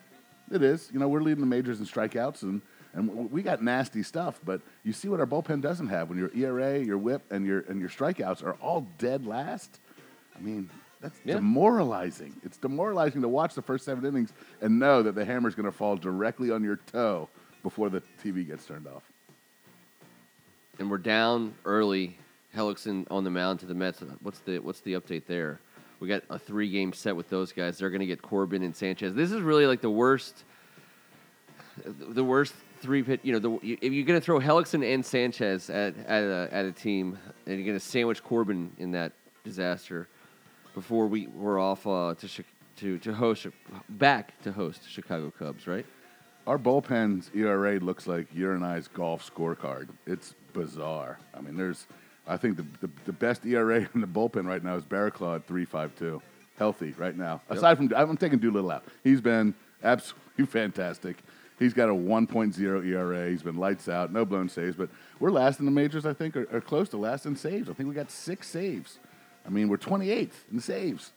It 0.52 0.62
is. 0.64 0.90
You 0.94 1.00
know, 1.00 1.08
we're 1.10 1.22
leading 1.22 1.42
the 1.42 1.48
majors 1.48 1.80
in 1.80 1.86
strikeouts 1.86 2.44
and. 2.44 2.62
And 2.94 3.30
we 3.30 3.44
got 3.44 3.62
nasty 3.62 4.02
stuff, 4.02 4.40
but 4.44 4.60
you 4.84 4.92
see 4.92 5.08
what 5.08 5.20
our 5.20 5.28
bullpen 5.28 5.62
doesn't 5.62 5.90
have 5.90 6.10
when 6.10 6.18
your 6.18 6.32
ERA, 6.34 6.80
your 6.80 6.98
WHIP, 6.98 7.22
and 7.32 7.46
your 7.46 7.60
and 7.68 7.80
your 7.80 7.90
strikeouts 7.90 8.44
are 8.44 8.54
all 8.54 8.88
dead 8.98 9.28
last. 9.28 9.80
I 10.36 10.40
mean, 10.40 10.68
that's 11.00 11.20
Yeah. 11.24 11.36
demoralizing. 11.36 12.34
It's 12.44 12.58
demoralizing 12.58 13.22
to 13.22 13.28
watch 13.28 13.54
the 13.54 13.62
first 13.62 13.86
seven 13.86 14.04
innings 14.04 14.34
and 14.62 14.80
know 14.80 15.04
that 15.04 15.14
the 15.14 15.26
hammer's 15.26 15.54
going 15.54 15.68
to 15.68 15.72
fall 15.72 15.96
directly 15.96 16.50
on 16.50 16.64
your 16.64 16.78
toe 16.78 17.30
before 17.62 17.90
the 17.92 18.02
TV 18.24 18.48
gets 18.48 18.66
turned 18.66 18.88
off. 18.88 19.04
and 20.80 20.90
we're 20.90 20.98
down 20.98 21.54
early. 21.66 22.18
Hellickson 22.58 23.06
on 23.12 23.24
the 23.24 23.30
mound 23.30 23.60
to 23.62 23.66
the 23.66 23.74
Mets. 23.74 24.04
What's 24.22 24.40
the 24.40 24.60
what's 24.60 24.82
the 24.82 24.94
update 24.94 25.26
there? 25.28 25.60
We 26.00 26.08
got 26.08 26.24
a 26.30 26.38
three 26.38 26.70
game 26.70 26.94
set 26.94 27.16
with 27.16 27.30
those 27.30 27.52
guys. 27.52 27.78
They're 27.78 27.90
going 27.90 28.02
to 28.02 28.08
get 28.08 28.22
Corbin 28.22 28.64
and 28.64 28.76
Sanchez. 28.76 29.14
This 29.14 29.32
is 29.32 29.42
really 29.42 29.66
like 29.66 29.82
the 29.82 29.90
worst, 29.90 30.44
the 31.86 32.24
worst 32.24 32.54
three 32.82 33.04
pit. 33.04 33.20
You 33.24 33.34
know, 33.34 33.40
the, 33.40 33.78
if 33.82 33.94
you're 33.94 34.06
going 34.06 34.20
to 34.20 34.24
throw 34.24 34.40
Hellickson 34.40 34.84
and 34.94 35.06
Sanchez 35.06 35.70
at 35.70 35.96
at 36.06 36.24
a, 36.24 36.50
at 36.52 36.66
a 36.66 36.72
team, 36.72 37.18
and 37.46 37.56
you're 37.56 37.66
going 37.66 37.80
to 37.80 37.86
sandwich 37.86 38.24
Corbin 38.24 38.72
in 38.78 38.92
that 38.92 39.14
disaster 39.44 40.08
before 40.74 41.08
we 41.08 41.28
we're 41.28 41.60
off 41.60 41.88
uh, 41.88 42.14
to 42.20 42.44
to 42.78 42.98
to 43.00 43.14
host 43.14 43.48
back 43.90 44.40
to 44.44 44.52
host 44.52 44.82
Chicago 44.90 45.32
Cubs, 45.38 45.68
right? 45.68 45.86
Our 46.48 46.58
bullpen's 46.58 47.30
ERA 47.36 47.78
looks 47.78 48.08
like 48.08 48.28
I's 48.34 48.88
golf 48.88 49.30
scorecard. 49.30 49.90
It's 50.06 50.34
bizarre. 50.54 51.20
I 51.34 51.42
mean, 51.42 51.58
there's, 51.58 51.88
I 52.28 52.38
think 52.38 52.58
the, 52.58 52.66
the, 52.82 52.90
the 53.06 53.14
best 53.14 53.46
ERA 53.46 53.88
in 53.94 54.02
the 54.02 54.08
bullpen 54.08 54.46
right 54.46 54.64
now 54.64 54.76
is 54.76 54.84
Barraclough 54.84 55.38
at 55.38 55.48
3.52, 55.48 56.22
healthy 56.58 56.94
right 56.98 57.16
now. 57.16 57.42
Aside 57.50 57.78
from, 57.78 57.92
I'm 57.96 58.18
taking 58.18 58.40
Doolittle 58.40 58.72
out. 58.72 58.84
He's 59.04 59.22
been 59.22 59.54
absolutely 59.84 60.46
fantastic. 60.46 61.18
He's 61.60 61.74
got 61.74 61.90
a 61.90 61.94
1.0 61.94 62.86
ERA. 62.86 63.30
He's 63.30 63.42
been 63.42 63.58
lights 63.58 63.90
out, 63.90 64.14
no 64.14 64.26
blown 64.26 64.48
saves. 64.48 64.76
But 64.76 64.90
we're 65.20 65.32
last 65.32 65.60
in 65.60 65.66
the 65.66 65.72
majors, 65.72 66.06
I 66.06 66.14
think, 66.14 66.36
or, 66.36 66.48
or 66.52 66.62
close 66.62 66.90
to 66.90 66.98
last 66.98 67.26
in 67.26 67.36
saves. 67.36 67.70
I 67.70 67.74
think 67.74 67.90
we 67.90 67.96
got 67.96 68.12
six 68.12 68.48
saves. 68.48 69.00
I 69.46 69.50
mean, 69.50 69.68
we're 69.68 69.78
28th 69.78 70.32
in 70.52 70.60
saves. 70.60 71.14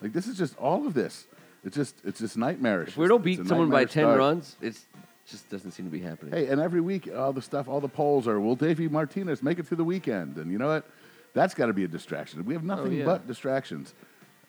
Like 0.00 0.12
this 0.12 0.26
is 0.26 0.36
just 0.36 0.56
all 0.58 0.86
of 0.86 0.94
this. 0.94 1.26
It's 1.64 1.76
just 1.76 1.94
it's 2.04 2.18
just 2.18 2.36
nightmarish. 2.36 2.90
If 2.90 2.96
we 2.96 3.06
don't 3.06 3.22
beat 3.22 3.46
someone 3.46 3.70
by 3.70 3.84
ten 3.84 4.02
start. 4.02 4.18
runs, 4.18 4.56
it's 4.60 4.86
just 5.26 5.48
doesn't 5.50 5.70
seem 5.72 5.84
to 5.86 5.90
be 5.90 6.00
happening. 6.00 6.32
Hey, 6.34 6.46
and 6.48 6.60
every 6.60 6.80
week, 6.80 7.08
all 7.14 7.32
the 7.32 7.42
stuff, 7.42 7.68
all 7.68 7.80
the 7.80 7.88
polls 7.88 8.26
are, 8.26 8.40
will 8.40 8.56
Davey 8.56 8.88
Martinez 8.88 9.42
make 9.42 9.58
it 9.58 9.66
through 9.66 9.76
the 9.78 9.84
weekend? 9.84 10.36
And 10.36 10.50
you 10.50 10.58
know 10.58 10.68
what? 10.68 10.86
That's 11.34 11.54
got 11.54 11.66
to 11.66 11.72
be 11.72 11.84
a 11.84 11.88
distraction. 11.88 12.44
We 12.44 12.54
have 12.54 12.64
nothing 12.64 12.86
Oh, 12.88 12.90
yeah. 12.96 13.04
but 13.04 13.26
distractions. 13.26 13.94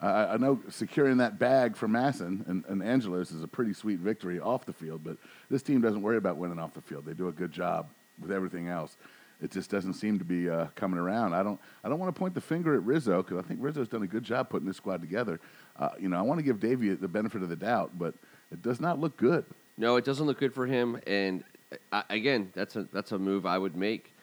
I 0.02 0.26
I 0.34 0.38
know 0.38 0.60
securing 0.70 1.18
that 1.18 1.40
bag 1.40 1.76
for 1.78 1.88
MASN 1.88 2.48
and, 2.50 2.66
and 2.68 2.84
Angelos 2.84 3.32
is 3.32 3.42
a 3.44 3.48
pretty 3.48 3.74
sweet 3.74 4.00
victory 4.00 4.40
off 4.40 4.66
the 4.66 4.74
field, 4.74 5.02
but 5.04 5.18
this 5.50 5.62
team 5.64 5.80
doesn't 5.80 6.02
worry 6.02 6.18
about 6.18 6.36
winning 6.38 6.60
off 6.60 6.74
the 6.74 6.82
field. 6.82 7.06
They 7.06 7.14
do 7.14 7.28
a 7.30 7.32
good 7.32 7.52
job 7.52 7.88
with 8.20 8.32
everything 8.32 8.68
else. 8.68 8.98
It 9.42 9.52
just 9.52 9.70
doesn't 9.70 9.94
seem 9.94 10.20
to 10.20 10.26
be 10.26 10.50
uh, 10.50 10.68
coming 10.76 11.00
around. 11.00 11.34
I 11.34 11.44
don't. 11.44 11.60
I 11.84 11.90
don't 11.90 12.00
want 12.00 12.14
to 12.14 12.18
point 12.20 12.34
the 12.34 12.42
finger 12.42 12.76
at 12.76 12.84
Rizzo 12.84 13.22
because 13.24 13.38
I 13.44 13.48
think 13.48 13.60
Rizzo's 13.62 13.88
done 13.90 14.04
a 14.04 14.08
good 14.08 14.24
job 14.24 14.50
putting 14.50 14.68
this 14.68 14.78
squad 14.78 15.02
together. 15.02 15.40
Uh, 15.78 15.90
you 16.00 16.10
know, 16.10 16.18
I 16.18 16.22
want 16.22 16.40
to 16.40 16.44
give 16.44 16.60
Davey 16.60 16.94
the 16.96 17.08
benefit 17.08 17.42
of 17.44 17.50
the 17.50 17.56
doubt, 17.56 17.92
but 17.98 18.14
it 18.52 18.62
does 18.62 18.80
not 18.82 19.00
look 19.00 19.16
good. 19.18 19.46
No, 19.78 19.96
it 19.96 20.06
doesn't 20.06 20.26
look 20.26 20.40
good 20.40 20.54
for 20.54 20.66
him. 20.66 21.00
And 21.08 21.44
I, 21.92 22.04
again, 22.10 22.52
that's 22.54 22.76
a 22.76 22.88
that's 22.92 23.12
a 23.12 23.20
move 23.20 23.46
I 23.46 23.58
would 23.58 23.76
make 23.76 24.14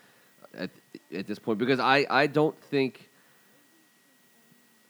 at 0.54 0.70
at 1.14 1.26
this 1.26 1.38
point 1.38 1.58
because 1.58 1.80
I, 1.80 2.06
I 2.08 2.26
don't 2.26 2.58
think 2.64 3.08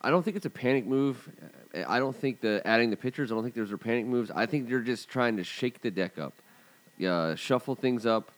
I 0.01 0.11
don't 0.11 0.23
think 0.23 0.37
it's 0.37 0.47
a 0.47 0.51
panic 0.51 0.87
move. 0.87 1.29
I 1.87 1.99
don't 1.99 2.17
think 2.17 2.41
the 2.41 2.63
adding 2.67 2.91
the 2.91 2.97
pitchers. 2.97 3.31
I 3.31 3.35
don't 3.35 3.43
think 3.43 3.55
those 3.55 3.73
are 3.73 3.79
panic 3.79 4.07
moves. 4.07 4.31
I 4.31 4.47
think 4.47 4.69
they're 4.69 4.81
just 4.81 5.09
trying 5.09 5.37
to 5.37 5.45
shake 5.45 5.83
the 5.83 5.91
deck 5.91 6.19
up, 6.19 6.43
uh, 7.07 7.35
shuffle 7.35 7.75
things 7.75 8.07
up, 8.07 8.33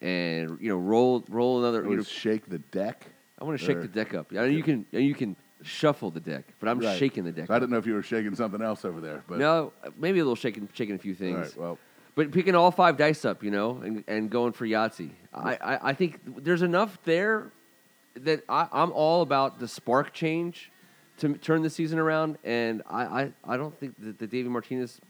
and 0.00 0.58
you 0.60 0.68
know 0.68 0.76
roll 0.76 1.24
roll 1.28 1.60
another. 1.60 1.84
You 1.88 1.96
know, 1.96 2.02
shake 2.02 2.48
the 2.48 2.58
deck. 2.58 3.06
I 3.38 3.44
want 3.44 3.58
to 3.58 3.64
shake 3.64 3.80
the 3.80 3.88
deck 3.88 4.14
up. 4.14 4.28
I 4.32 4.36
know 4.36 4.44
you 4.44 4.62
can 4.62 4.86
you 4.90 5.14
can 5.14 5.36
shuffle 5.64 6.10
the 6.10 6.20
deck, 6.20 6.44
but 6.60 6.68
I'm 6.68 6.78
Right. 6.78 6.98
shaking 6.98 7.24
the 7.24 7.32
deck. 7.32 7.46
So 7.48 7.54
I 7.54 7.58
didn't 7.58 7.70
know 7.70 7.78
if 7.78 7.86
you 7.86 7.94
were 7.94 8.02
shaking 8.02 8.34
something 8.34 8.60
else 8.62 8.84
over 8.84 9.00
there, 9.00 9.22
but 9.26 9.38
No, 9.38 9.72
maybe 9.98 10.18
a 10.18 10.22
little 10.24 10.36
shaking 10.36 10.68
shaking 10.72 10.94
a 10.94 10.98
few 10.98 11.14
things. 11.14 11.36
right, 11.38 11.56
well, 11.56 11.78
But 12.14 12.30
picking 12.30 12.54
all 12.54 12.70
five 12.70 12.96
dice 12.96 13.24
up, 13.24 13.42
you 13.42 13.50
know, 13.50 13.78
and, 13.78 14.04
and 14.06 14.30
going 14.30 14.52
for 14.52 14.66
Yahtzee. 14.66 15.10
I, 15.32 15.54
I, 15.56 15.88
I 15.90 15.92
think 15.94 16.20
there's 16.44 16.62
enough 16.62 16.98
there 17.04 17.50
that 18.14 18.44
I, 18.48 18.68
I'm 18.72 18.92
all 18.92 19.22
about 19.22 19.58
the 19.58 19.66
spark 19.68 20.12
change 20.12 20.70
to 21.18 21.34
turn 21.34 21.62
the 21.62 21.70
season 21.70 21.98
around, 21.98 22.36
and 22.44 22.82
I, 22.88 23.02
I, 23.04 23.32
I 23.44 23.56
don't 23.56 23.78
think 23.78 23.94
that 24.00 24.18
the 24.18 24.26
David 24.26 24.50
Martinez 24.50 25.00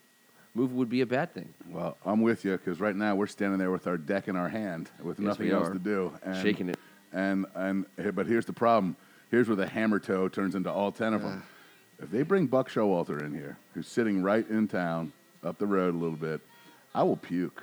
move 0.55 0.73
would 0.73 0.89
be 0.89 1.01
a 1.01 1.07
bad 1.07 1.33
thing. 1.35 1.53
well, 1.71 1.97
I'm 2.05 2.21
with 2.21 2.45
you 2.45 2.53
because 2.53 2.79
right 2.81 2.95
now 2.95 3.15
we're 3.15 3.27
standing 3.27 3.59
there 3.59 3.71
with 3.71 3.87
our 3.87 3.97
deck 3.97 4.29
in 4.29 4.37
our 4.37 4.49
hand 4.49 4.91
with 5.03 5.19
Yes, 5.19 5.27
nothing 5.29 5.51
else 5.51 5.69
to 5.71 5.79
do, 5.79 6.13
and, 6.23 6.37
Shaking 6.37 6.69
it. 6.69 6.79
And 7.13 7.47
and 7.55 7.85
but 8.15 8.27
here's 8.27 8.47
the 8.47 8.53
problem. 8.53 8.97
Here's 9.33 9.49
where 9.49 9.57
the 9.57 9.67
hammer 9.67 9.99
toe 9.99 10.29
turns 10.29 10.55
into 10.55 10.71
all 10.71 10.93
ten 10.93 11.15
of 11.15 11.23
them. 11.23 11.43
If 12.03 12.11
they 12.11 12.23
bring 12.23 12.47
Buck 12.47 12.69
Showalter 12.69 13.25
in 13.25 13.33
here, 13.33 13.57
who's 13.73 13.89
sitting 13.89 14.23
right 14.23 14.49
in 14.51 14.69
town, 14.69 15.11
up 15.43 15.59
the 15.59 15.67
road 15.67 15.95
a 15.95 15.97
little 15.97 16.19
bit, 16.19 16.43
I 16.95 17.03
will 17.03 17.17
puke. 17.17 17.63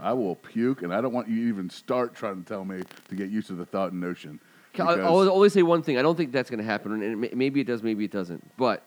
I 0.00 0.12
will 0.14 0.34
puke, 0.34 0.82
and 0.82 0.92
I 0.92 1.00
don't 1.00 1.12
want 1.12 1.28
you 1.28 1.36
to 1.36 1.48
even 1.48 1.70
start 1.70 2.16
trying 2.16 2.42
to 2.42 2.48
tell 2.48 2.64
me 2.64 2.82
to 3.08 3.14
get 3.14 3.30
used 3.30 3.46
to 3.46 3.52
the 3.54 3.64
thought 3.64 3.92
and 3.92 4.00
notion. 4.00 4.40
I'll, 5.06 5.30
I'll 5.30 5.48
say 5.48 5.62
one 5.62 5.82
thing. 5.82 5.96
I 5.96 6.02
don't 6.02 6.16
think 6.16 6.32
that's 6.32 6.50
going 6.50 6.58
to 6.58 6.64
happen, 6.64 6.90
and 6.92 7.02
it 7.04 7.16
may- 7.16 7.30
maybe 7.32 7.60
it 7.60 7.68
does, 7.68 7.84
maybe 7.84 8.04
it 8.04 8.10
doesn't. 8.10 8.56
But 8.56 8.84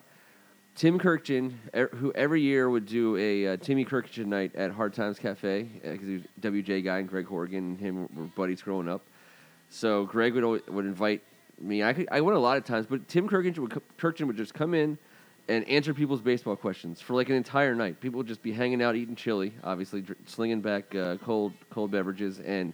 Tim 0.75 0.99
Kurkjian, 0.99 1.53
er, 1.73 1.89
who 1.93 2.12
every 2.12 2.41
year 2.41 2.69
would 2.69 2.85
do 2.85 3.15
a 3.15 3.53
uh, 3.53 3.57
Timmy 3.57 3.85
Kurkjian 3.85 4.25
night 4.25 4.53
at 4.55 4.71
Hard 4.71 4.93
Times 4.93 5.17
Cafe, 5.19 5.63
because 5.81 6.05
he 6.05 6.13
was 6.15 6.23
a 6.23 6.51
WJ 6.51 6.83
guy, 6.83 6.97
and 6.97 7.07
Greg 7.07 7.27
Horgan 7.27 7.59
and 7.59 7.79
him 7.79 8.09
were 8.13 8.25
buddies 8.35 8.62
growing 8.62 8.89
up. 8.89 9.03
So 9.69 10.05
Greg 10.05 10.33
would 10.33 10.43
always, 10.43 10.67
would 10.67 10.85
invite 10.85 11.21
me. 11.59 11.83
I 11.83 11.93
could, 11.93 12.07
I 12.11 12.21
went 12.21 12.37
a 12.37 12.39
lot 12.39 12.57
of 12.57 12.65
times, 12.65 12.85
but 12.87 13.07
Tim 13.07 13.27
Kurkjian 13.27 13.57
would, 13.59 14.21
would 14.27 14.37
just 14.37 14.53
come 14.53 14.73
in 14.73 14.97
and 15.49 15.67
answer 15.69 15.93
people's 15.93 16.21
baseball 16.21 16.55
questions 16.55 16.99
for 17.01 17.13
like 17.13 17.29
an 17.29 17.35
entire 17.35 17.73
night. 17.73 17.99
People 18.01 18.17
would 18.17 18.27
just 18.27 18.41
be 18.41 18.51
hanging 18.51 18.81
out, 18.81 18.95
eating 18.95 19.15
chili, 19.15 19.53
obviously 19.63 20.01
dr- 20.01 20.17
slinging 20.25 20.61
back 20.61 20.93
uh, 20.93 21.17
cold 21.17 21.53
cold 21.69 21.91
beverages, 21.91 22.39
and 22.39 22.73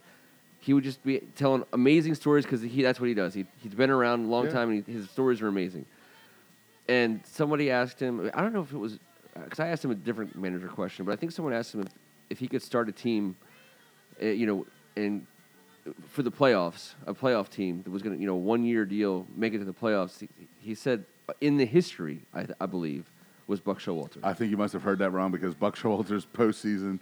he 0.59 0.73
would 0.73 0.83
just 0.83 1.03
be 1.03 1.19
telling 1.35 1.63
amazing 1.73 2.15
stories 2.15 2.45
because 2.45 2.61
he 2.61 2.81
that's 2.81 2.99
what 2.99 3.07
he 3.07 3.13
does. 3.13 3.33
He 3.33 3.45
he's 3.57 3.75
been 3.75 3.89
around 3.89 4.25
a 4.25 4.27
long 4.27 4.45
Yeah. 4.45 4.51
time, 4.51 4.69
and 4.71 4.85
he, 4.85 4.93
his 4.93 5.09
stories 5.09 5.41
are 5.41 5.47
amazing. 5.47 5.85
And 6.87 7.21
somebody 7.25 7.71
asked 7.71 7.99
him, 7.99 8.29
I 8.33 8.41
don't 8.41 8.53
know 8.53 8.61
if 8.61 8.73
it 8.73 8.77
was 8.77 8.99
because 9.35 9.59
I 9.59 9.67
asked 9.67 9.85
him 9.85 9.91
a 9.91 9.95
different 9.95 10.35
manager 10.35 10.67
question, 10.67 11.05
but 11.05 11.11
I 11.11 11.15
think 11.15 11.31
someone 11.31 11.53
asked 11.53 11.73
him 11.73 11.81
if, 11.81 11.87
if 12.31 12.39
he 12.39 12.47
could 12.47 12.61
start 12.61 12.89
a 12.89 12.91
team, 12.91 13.35
uh, 14.21 14.25
you 14.25 14.45
know, 14.45 14.65
and 14.95 15.25
for 16.07 16.23
the 16.23 16.31
playoffs, 16.31 16.93
a 17.05 17.13
playoff 17.13 17.49
team 17.49 17.81
that 17.83 17.91
was 17.91 18.01
going 18.01 18.15
to, 18.15 18.21
you 18.21 18.27
know, 18.27 18.35
one 18.35 18.63
year 18.63 18.85
deal, 18.85 19.27
make 19.35 19.53
it 19.53 19.59
to 19.59 19.65
the 19.65 19.73
playoffs. 19.73 20.19
He, 20.19 20.29
he 20.59 20.75
said 20.75 21.05
in 21.41 21.57
the 21.57 21.65
history, 21.65 22.21
I, 22.33 22.45
I 22.59 22.65
believe, 22.65 23.09
was 23.47 23.59
Buck 23.59 23.79
Showalter. 23.79 24.17
I 24.23 24.33
think 24.33 24.51
you 24.51 24.57
must 24.57 24.73
have 24.73 24.83
heard 24.83 24.99
that 24.99 25.11
wrong 25.11 25.31
because 25.31 25.53
Buck 25.53 25.75
Showalter's 25.75 26.25
postseason 26.25 26.99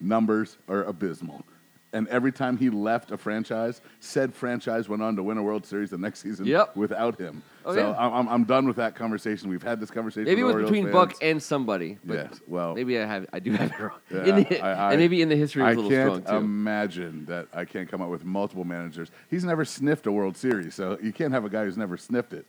numbers 0.00 0.56
are 0.68 0.84
abysmal. 0.84 1.44
And 1.92 2.06
every 2.06 2.30
time 2.30 2.56
he 2.56 2.70
left 2.70 3.10
a 3.10 3.18
franchise, 3.18 3.80
said 3.98 4.32
franchise 4.32 4.88
went 4.88 5.02
on 5.02 5.16
to 5.16 5.24
win 5.24 5.38
a 5.38 5.42
World 5.42 5.66
Series 5.66 5.90
the 5.90 5.98
next 5.98 6.20
season 6.20 6.46
Yep. 6.46 6.76
without 6.76 7.18
him. 7.18 7.42
Oh, 7.64 7.74
so 7.74 7.80
yeah. 7.90 7.96
I'm, 7.98 8.12
I'm- 8.12 8.28
I'm 8.28 8.44
done 8.44 8.66
with 8.68 8.76
that 8.76 8.94
conversation. 8.94 9.48
We've 9.50 9.62
had 9.62 9.80
this 9.80 9.90
conversation. 9.90 10.26
maybe 10.26 10.40
it 10.40 10.44
with 10.44 10.54
was 10.54 10.70
Orioles 10.70 10.70
between 10.70 10.84
fans. 10.92 10.92
Buck 10.94 11.14
and 11.20 11.42
somebody. 11.42 11.98
But 12.04 12.14
Yes, 12.14 12.40
well- 12.46 12.74
maybe 12.76 12.96
I 12.98 13.06
have, 13.06 13.26
I 13.32 13.40
do 13.40 13.50
have 13.52 13.72
it 13.72 13.80
wrong. 13.80 13.90
Yeah, 14.08 14.24
in 14.24 14.36
the, 14.36 14.60
I- 14.60 14.72
I- 14.72 14.90
and 14.92 15.00
maybe 15.00 15.20
in 15.20 15.28
the 15.28 15.36
history, 15.36 15.62
was 15.62 15.68
I 15.68 15.72
a 15.72 15.74
little 15.74 15.90
can't 15.90 16.22
strong 16.24 16.40
too. 16.40 16.44
imagine 16.44 17.24
that 17.26 17.48
I 17.52 17.64
can't 17.64 17.88
come 17.90 18.00
up 18.02 18.08
with 18.08 18.24
multiple 18.24 18.64
managers. 18.64 19.10
He's 19.28 19.44
never 19.44 19.64
sniffed 19.64 20.06
a 20.06 20.12
World 20.12 20.36
Series, 20.36 20.74
so 20.76 20.96
you 21.02 21.12
can't 21.12 21.32
have 21.32 21.44
a 21.44 21.50
guy 21.50 21.64
who's 21.64 21.76
never 21.76 21.96
sniffed 21.96 22.32
it 22.32 22.46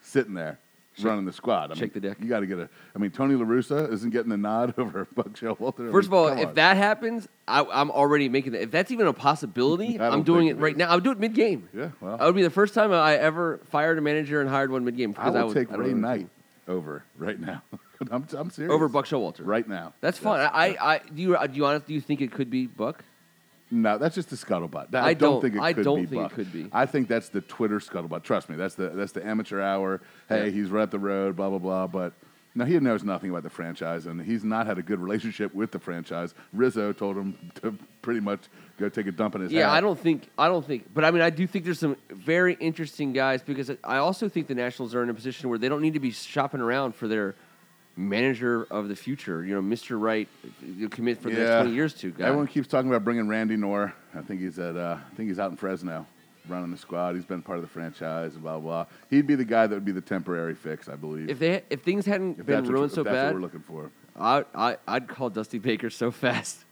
sitting 0.00 0.32
there 0.34 0.58
running 1.04 1.24
the 1.24 1.32
squad. 1.32 1.70
I 1.70 1.74
shake 1.74 1.94
mean, 1.94 2.02
the 2.02 2.08
deck. 2.08 2.18
You 2.20 2.28
got 2.28 2.40
to 2.40 2.46
get 2.46 2.58
a. 2.58 2.68
I 2.94 2.98
mean, 2.98 3.10
Tony 3.10 3.34
La 3.34 3.44
Russa 3.44 3.92
isn't 3.92 4.10
getting 4.10 4.30
the 4.30 4.36
nod 4.36 4.74
over 4.78 5.06
Buck 5.14 5.30
Showalter. 5.34 5.88
I 5.88 5.92
First 5.92 6.08
of 6.08 6.14
all, 6.14 6.28
if 6.28 6.48
on. 6.48 6.54
that 6.54 6.76
happens, 6.76 7.28
I, 7.46 7.64
I'm 7.64 7.90
already 7.90 8.28
making 8.28 8.52
that. 8.52 8.62
If 8.62 8.70
that's 8.70 8.90
even 8.90 9.06
a 9.06 9.12
possibility, 9.12 9.98
I 10.00 10.08
I'm 10.08 10.22
doing 10.22 10.48
it 10.48 10.52
it 10.52 10.56
right 10.58 10.76
now. 10.76 10.90
I'll 10.90 11.00
do 11.00 11.10
it 11.10 11.18
mid 11.18 11.34
game. 11.34 11.68
Yeah, 11.74 11.90
well. 12.00 12.16
that 12.16 12.24
would 12.24 12.34
be 12.34 12.42
the 12.42 12.50
first 12.50 12.74
time 12.74 12.92
I 12.92 13.16
ever 13.16 13.60
fired 13.70 13.98
a 13.98 14.00
manager 14.00 14.40
and 14.40 14.48
hired 14.48 14.70
one 14.70 14.84
mid 14.84 14.96
game. 14.96 15.14
I 15.18 15.30
will 15.30 15.48
would, 15.48 15.54
take 15.54 15.72
I 15.72 15.76
Ray. 15.76 15.92
Knight 15.92 16.28
over 16.68 17.04
right 17.16 17.38
now. 17.38 17.62
I'm, 18.10 18.26
I'm 18.32 18.50
serious. 18.50 18.72
over 18.72 18.88
Buck 18.88 19.06
Showalter. 19.06 19.40
right 19.42 19.68
now. 19.68 19.92
That's 20.00 20.18
fine. 20.18 20.40
I, 20.40 20.76
I, 20.80 21.00
do 21.12 21.20
you, 21.20 21.36
do 21.48 21.54
you 21.54 21.66
honestly, 21.66 21.88
do 21.88 21.94
you 21.94 22.00
think 22.00 22.20
it 22.20 22.30
could 22.30 22.48
be 22.48 22.66
Buck? 22.66 23.04
No, 23.70 23.98
that's 23.98 24.14
just 24.14 24.30
the 24.30 24.36
scuttlebutt. 24.36 24.94
I, 24.94 25.08
I 25.08 25.14
don't, 25.14 25.32
don't- 25.32 25.42
think 25.42 25.54
it 25.56 25.60
I 25.60 25.72
could 25.74 25.84
don't 25.84 26.00
be. 26.02 26.06
think 26.06 26.32
it 26.32 26.34
could 26.34 26.52
be. 26.52 26.68
I 26.72 26.86
think 26.86 27.06
that's 27.08 27.28
the 27.28 27.42
Twitter 27.42 27.78
scuttlebutt. 27.80 28.22
Trust 28.22 28.48
me, 28.48 28.56
that's 28.56 28.74
the 28.76 28.88
that's 28.90 29.12
the 29.12 29.24
amateur 29.26 29.60
hour. 29.60 30.00
Hey, 30.28 30.46
Yeah. 30.46 30.50
he's 30.52 30.70
right 30.70 30.82
up 30.84 30.90
the 30.90 30.98
road. 30.98 31.36
Blah 31.36 31.50
blah 31.50 31.58
blah. 31.58 31.86
But 31.86 32.14
no, 32.54 32.64
he 32.64 32.78
knows 32.80 33.04
nothing 33.04 33.28
about 33.30 33.42
the 33.42 33.50
franchise, 33.50 34.06
and 34.06 34.20
he's 34.22 34.42
not 34.42 34.66
had 34.66 34.78
a 34.78 34.82
good 34.82 34.98
relationship 35.00 35.54
with 35.54 35.70
the 35.70 35.78
franchise. 35.78 36.34
Rizzo 36.54 36.92
told 36.94 37.16
him 37.16 37.36
to 37.56 37.76
pretty 38.00 38.20
much 38.20 38.40
go 38.78 38.88
take 38.88 39.06
a 39.06 39.12
dump 39.12 39.34
in 39.34 39.42
his 39.42 39.52
Yeah, 39.52 39.68
hat. 39.68 39.76
I 39.76 39.80
don't 39.82 40.00
think 40.00 40.28
I 40.38 40.48
don't 40.48 40.66
think, 40.66 40.86
but 40.94 41.04
I 41.04 41.10
mean, 41.10 41.20
I 41.22 41.28
do 41.30 41.46
think 41.46 41.66
there's 41.66 41.78
some 41.78 41.96
very 42.08 42.54
interesting 42.54 43.12
guys 43.12 43.42
because 43.42 43.70
I 43.84 43.98
also 43.98 44.30
think 44.30 44.46
the 44.46 44.54
Nationals 44.54 44.94
are 44.94 45.02
in 45.02 45.10
a 45.10 45.14
position 45.14 45.50
where 45.50 45.58
they 45.58 45.68
don't 45.68 45.82
need 45.82 45.92
to 45.94 46.00
be 46.00 46.10
shopping 46.10 46.60
around 46.62 46.94
for 46.94 47.06
their 47.06 47.34
manager 47.98 48.66
of 48.70 48.88
the 48.88 48.96
future. 48.96 49.44
You 49.44 49.54
know, 49.54 49.62
Mr. 49.62 50.00
Wright, 50.00 50.28
you 50.64 50.88
commit 50.88 51.18
for 51.18 51.24
the 51.30 51.34
next 51.36 51.48
Yeah. 51.48 51.60
twenty 51.62 51.74
years 51.74 51.94
to. 51.94 52.10
Guy. 52.12 52.26
Everyone 52.26 52.46
keeps 52.46 52.68
talking 52.68 52.88
about 52.90 53.04
bringing 53.04 53.28
Randy 53.28 53.56
Knorr. 53.56 53.92
I 54.14 54.22
think 54.22 54.40
he's 54.40 54.58
at. 54.58 54.76
Uh, 54.76 54.98
I 55.10 55.14
think 55.16 55.28
he's 55.28 55.38
out 55.38 55.50
in 55.50 55.56
Fresno, 55.56 56.06
running 56.48 56.70
the 56.70 56.76
squad. 56.78 57.16
He's 57.16 57.24
been 57.24 57.42
part 57.42 57.58
of 57.58 57.62
the 57.62 57.68
franchise 57.68 58.34
and 58.34 58.42
blah 58.42 58.58
blah. 58.58 58.86
He'd 59.10 59.26
be 59.26 59.34
the 59.34 59.44
guy 59.44 59.66
that 59.66 59.74
would 59.74 59.84
be 59.84 59.92
the 59.92 60.00
temporary 60.00 60.54
fix, 60.54 60.88
I 60.88 60.94
believe. 60.96 61.28
if 61.28 61.38
they 61.38 61.62
if 61.70 61.82
things 61.82 62.06
hadn't 62.06 62.38
If 62.38 62.46
been 62.46 62.56
that's 62.56 62.66
what- 62.68 62.74
ruined 62.74 62.90
if 62.90 62.94
so 62.94 63.02
that's 63.02 63.12
what 63.14 63.20
bad, 63.26 63.34
we're 63.34 63.40
looking 63.40 63.60
for. 63.60 63.90
I, 64.18 64.44
I 64.54 64.76
I'd 64.86 65.08
call 65.08 65.30
Dusty 65.30 65.58
Baker 65.58 65.90
so 65.90 66.10
fast. 66.10 66.64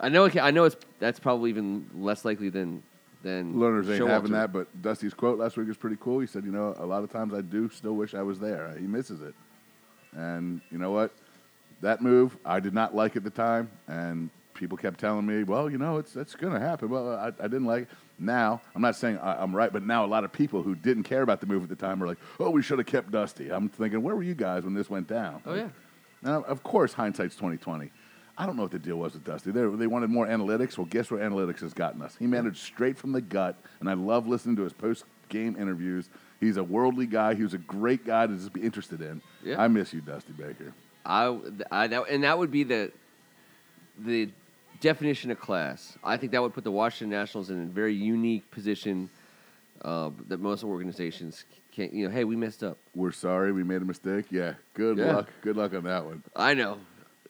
I 0.00 0.08
know 0.08 0.24
it 0.24 0.30
can, 0.32 0.40
I 0.42 0.50
know 0.50 0.64
it's 0.64 0.76
that's 0.98 1.20
probably 1.20 1.50
even 1.50 1.88
less 1.94 2.24
likely 2.24 2.48
than 2.48 2.82
than 3.22 3.54
Lerners 3.54 3.88
ain't 3.88 4.08
having 4.08 4.30
Showalter. 4.32 4.34
that, 4.34 4.52
but 4.52 4.82
Dusty's 4.82 5.14
quote 5.14 5.38
last 5.38 5.56
week 5.56 5.68
was 5.68 5.76
pretty 5.76 5.96
cool. 6.00 6.18
He 6.18 6.26
said, 6.26 6.44
"You 6.44 6.50
know, 6.50 6.74
a 6.76 6.84
lot 6.84 7.04
of 7.04 7.12
times 7.12 7.32
I 7.34 7.40
do 7.40 7.68
still 7.68 7.94
wish 7.94 8.14
I 8.14 8.22
was 8.22 8.40
there. 8.40 8.74
He 8.80 8.88
misses 8.88 9.20
it, 9.22 9.32
and 10.12 10.60
you 10.70 10.78
know 10.78 10.90
what? 10.90 11.12
That 11.80 12.00
move 12.00 12.36
I 12.44 12.60
did 12.60 12.74
not 12.74 12.94
like 12.94 13.16
at 13.16 13.24
the 13.24 13.30
time, 13.30 13.70
and 13.88 14.30
people 14.54 14.76
kept 14.76 15.00
telling 15.00 15.26
me, 15.26 15.42
well, 15.42 15.68
you 15.68 15.78
know, 15.78 15.98
it's 15.98 16.16
it's 16.16 16.34
going 16.34 16.52
to 16.52 16.60
happen. 16.60 16.88
Well, 16.88 17.14
I, 17.14 17.28
I 17.28 17.48
didn't 17.48 17.66
like 17.66 17.82
it. 17.82 17.88
Now, 18.18 18.60
I'm 18.74 18.82
not 18.82 18.94
saying 18.94 19.18
I, 19.18 19.42
I'm 19.42 19.54
right, 19.54 19.72
but 19.72 19.82
now 19.82 20.04
a 20.04 20.06
lot 20.06 20.22
of 20.22 20.32
people 20.32 20.62
who 20.62 20.76
didn't 20.76 21.02
care 21.02 21.22
about 21.22 21.40
the 21.40 21.46
move 21.46 21.64
at 21.64 21.68
the 21.68 21.76
time 21.76 22.02
are 22.02 22.06
like, 22.06 22.18
oh, 22.38 22.50
we 22.50 22.62
should 22.62 22.78
have 22.78 22.86
kept 22.86 23.10
Dusty. 23.10 23.50
I'm 23.50 23.68
thinking, 23.68 24.02
where 24.02 24.14
were 24.14 24.22
you 24.22 24.34
guys 24.34 24.62
when 24.64 24.74
this 24.74 24.88
went 24.88 25.08
down? 25.08 25.42
Oh 25.44 25.54
yeah. 25.54 25.68
Now, 26.22 26.42
of 26.42 26.62
course, 26.62 26.92
hindsight's 26.92 27.34
2020. 27.34 27.90
I 28.38 28.46
don't 28.46 28.56
know 28.56 28.62
what 28.62 28.70
the 28.70 28.78
deal 28.78 28.96
was 28.96 29.14
with 29.14 29.24
Dusty. 29.24 29.50
They, 29.50 29.64
they 29.76 29.86
wanted 29.86 30.08
more 30.08 30.26
analytics. 30.26 30.78
Well, 30.78 30.86
guess 30.86 31.10
where 31.10 31.20
analytics 31.20 31.60
has 31.60 31.74
gotten 31.74 32.00
us? 32.00 32.16
He 32.16 32.26
managed 32.26 32.58
straight 32.58 32.96
from 32.96 33.12
the 33.12 33.20
gut, 33.20 33.56
and 33.80 33.90
I 33.90 33.94
love 33.94 34.26
listening 34.26 34.56
to 34.56 34.62
his 34.62 34.72
post-game 34.72 35.56
interviews. 35.58 36.08
He's 36.42 36.56
a 36.56 36.64
worldly 36.64 37.06
guy. 37.06 37.34
He 37.34 37.44
was 37.44 37.54
a 37.54 37.58
great 37.58 38.04
guy 38.04 38.26
to 38.26 38.34
just 38.34 38.52
be 38.52 38.62
interested 38.62 39.00
in. 39.00 39.22
Yeah. 39.44 39.62
I 39.62 39.68
miss 39.68 39.94
you, 39.94 40.00
Dusty 40.00 40.32
Baker. 40.32 40.74
I, 41.06 41.38
I 41.70 41.86
that, 41.86 42.08
and 42.10 42.24
that 42.24 42.36
would 42.36 42.50
be 42.50 42.64
the 42.64 42.90
the 43.96 44.28
definition 44.80 45.30
of 45.30 45.38
class. 45.38 45.96
I 46.02 46.16
think 46.16 46.32
that 46.32 46.42
would 46.42 46.52
put 46.52 46.64
the 46.64 46.72
Washington 46.72 47.10
Nationals 47.16 47.50
in 47.50 47.62
a 47.62 47.66
very 47.66 47.94
unique 47.94 48.50
position 48.50 49.08
uh, 49.82 50.10
that 50.26 50.40
most 50.40 50.64
organizations 50.64 51.44
can't. 51.70 51.92
You 51.92 52.08
know, 52.08 52.12
hey, 52.12 52.24
we 52.24 52.34
messed 52.34 52.64
up. 52.64 52.76
We're 52.96 53.12
sorry 53.12 53.52
we 53.52 53.62
made 53.62 53.80
a 53.82 53.84
mistake. 53.84 54.26
Yeah, 54.32 54.54
good 54.74 54.98
Yeah. 54.98 55.14
luck. 55.14 55.28
Good 55.42 55.56
luck 55.56 55.72
on 55.74 55.84
that 55.84 56.04
one. 56.04 56.24
I 56.34 56.54
know, 56.54 56.78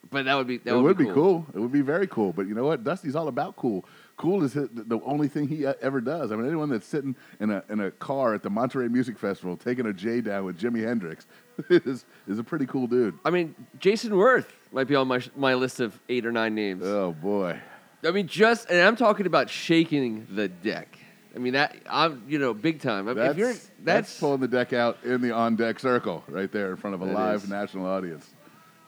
but 0.09 0.25
that 0.25 0.33
would 0.33 0.47
be 0.47 0.57
that 0.57 0.73
it 0.73 0.81
would 0.81 0.97
be 0.97 1.05
cool. 1.05 1.45
It 1.53 1.59
would 1.59 1.71
be 1.71 1.81
very 1.81 2.07
cool. 2.07 2.33
But 2.33 2.47
you 2.47 2.55
know 2.55 2.65
what? 2.65 2.83
Dusty's 2.83 3.15
all 3.15 3.27
about 3.27 3.57
cool. 3.57 3.85
Cool 4.15 4.43
is 4.43 4.53
the 4.53 5.01
only 5.03 5.27
thing 5.27 5.47
he 5.47 5.65
ever 5.65 5.99
does. 5.99 6.31
I 6.31 6.35
mean, 6.35 6.45
anyone 6.45 6.69
that's 6.69 6.85
sitting 6.85 7.15
in 7.39 7.49
a 7.49 7.63
in 7.69 7.79
a 7.79 7.89
car 7.91 8.35
at 8.35 8.43
the 8.43 8.49
Monterey 8.49 8.87
Music 8.87 9.17
Festival 9.17 9.57
taking 9.57 9.87
a 9.87 9.93
J 9.93 10.21
down 10.21 10.45
with 10.45 10.59
Jimi 10.59 10.83
Hendrix 10.83 11.25
is 11.69 12.05
is 12.27 12.37
a 12.37 12.43
pretty 12.43 12.67
cool 12.67 12.85
dude. 12.85 13.17
I 13.25 13.31
mean, 13.31 13.55
Jason 13.79 14.11
Werth 14.11 14.45
might 14.71 14.87
be 14.87 14.95
on 14.95 15.07
my 15.07 15.21
my 15.35 15.55
list 15.55 15.79
of 15.79 15.99
eight 16.09 16.25
or 16.25 16.31
nine 16.31 16.53
names. 16.53 16.83
Oh 16.85 17.11
boy. 17.11 17.59
I 18.05 18.11
mean, 18.11 18.27
just 18.27 18.69
and 18.69 18.79
I'm 18.81 18.95
talking 18.95 19.25
about 19.25 19.49
shaking 19.49 20.27
the 20.29 20.47
deck. 20.47 20.99
I 21.35 21.39
mean 21.39 21.53
that 21.53 21.75
I'm 21.89 22.23
you 22.27 22.37
know 22.37 22.53
big 22.53 22.81
time. 22.81 23.07
I 23.07 23.13
mean, 23.13 23.23
That's, 23.23 23.31
if 23.31 23.37
you're 23.37 23.47
that's 23.53 23.69
that's, 23.79 24.19
pulling 24.19 24.41
the 24.41 24.47
deck 24.47 24.73
out 24.73 25.03
in 25.03 25.21
the 25.21 25.31
on 25.31 25.55
deck 25.55 25.79
circle 25.79 26.23
right 26.27 26.51
there 26.51 26.69
in 26.69 26.77
front 26.77 26.93
of 26.93 27.01
a 27.01 27.05
live 27.05 27.45
is. 27.45 27.49
national 27.49 27.87
audience. 27.87 28.29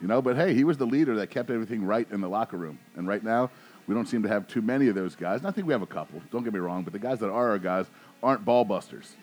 You 0.00 0.06
know, 0.06 0.20
but 0.20 0.36
hey, 0.36 0.52
he 0.54 0.62
was 0.62 0.76
the 0.76 0.86
leader 0.86 1.16
that 1.16 1.30
kept 1.30 1.50
everything 1.50 1.84
right 1.84 2.06
in 2.10 2.20
the 2.20 2.28
locker 2.28 2.58
room. 2.58 2.78
And 2.96 3.08
right 3.08 3.24
now, 3.24 3.50
we 3.86 3.94
don't 3.94 4.06
seem 4.06 4.22
to 4.22 4.28
have 4.28 4.46
too 4.46 4.62
many 4.62 4.88
of 4.88 4.94
those 4.94 5.14
guys. 5.14 5.40
And 5.40 5.48
I 5.48 5.50
think 5.50 5.66
we 5.66 5.72
have 5.72 5.82
a 5.82 5.86
couple. 5.86 6.20
Don't 6.30 6.44
get 6.44 6.52
me 6.52 6.58
wrong, 6.58 6.82
but 6.82 6.92
the 6.92 6.98
guys 6.98 7.20
that 7.20 7.30
are 7.30 7.50
our 7.50 7.58
guys 7.58 7.86
aren't 8.22 8.44
ball 8.44 8.64
busters. 8.64 9.14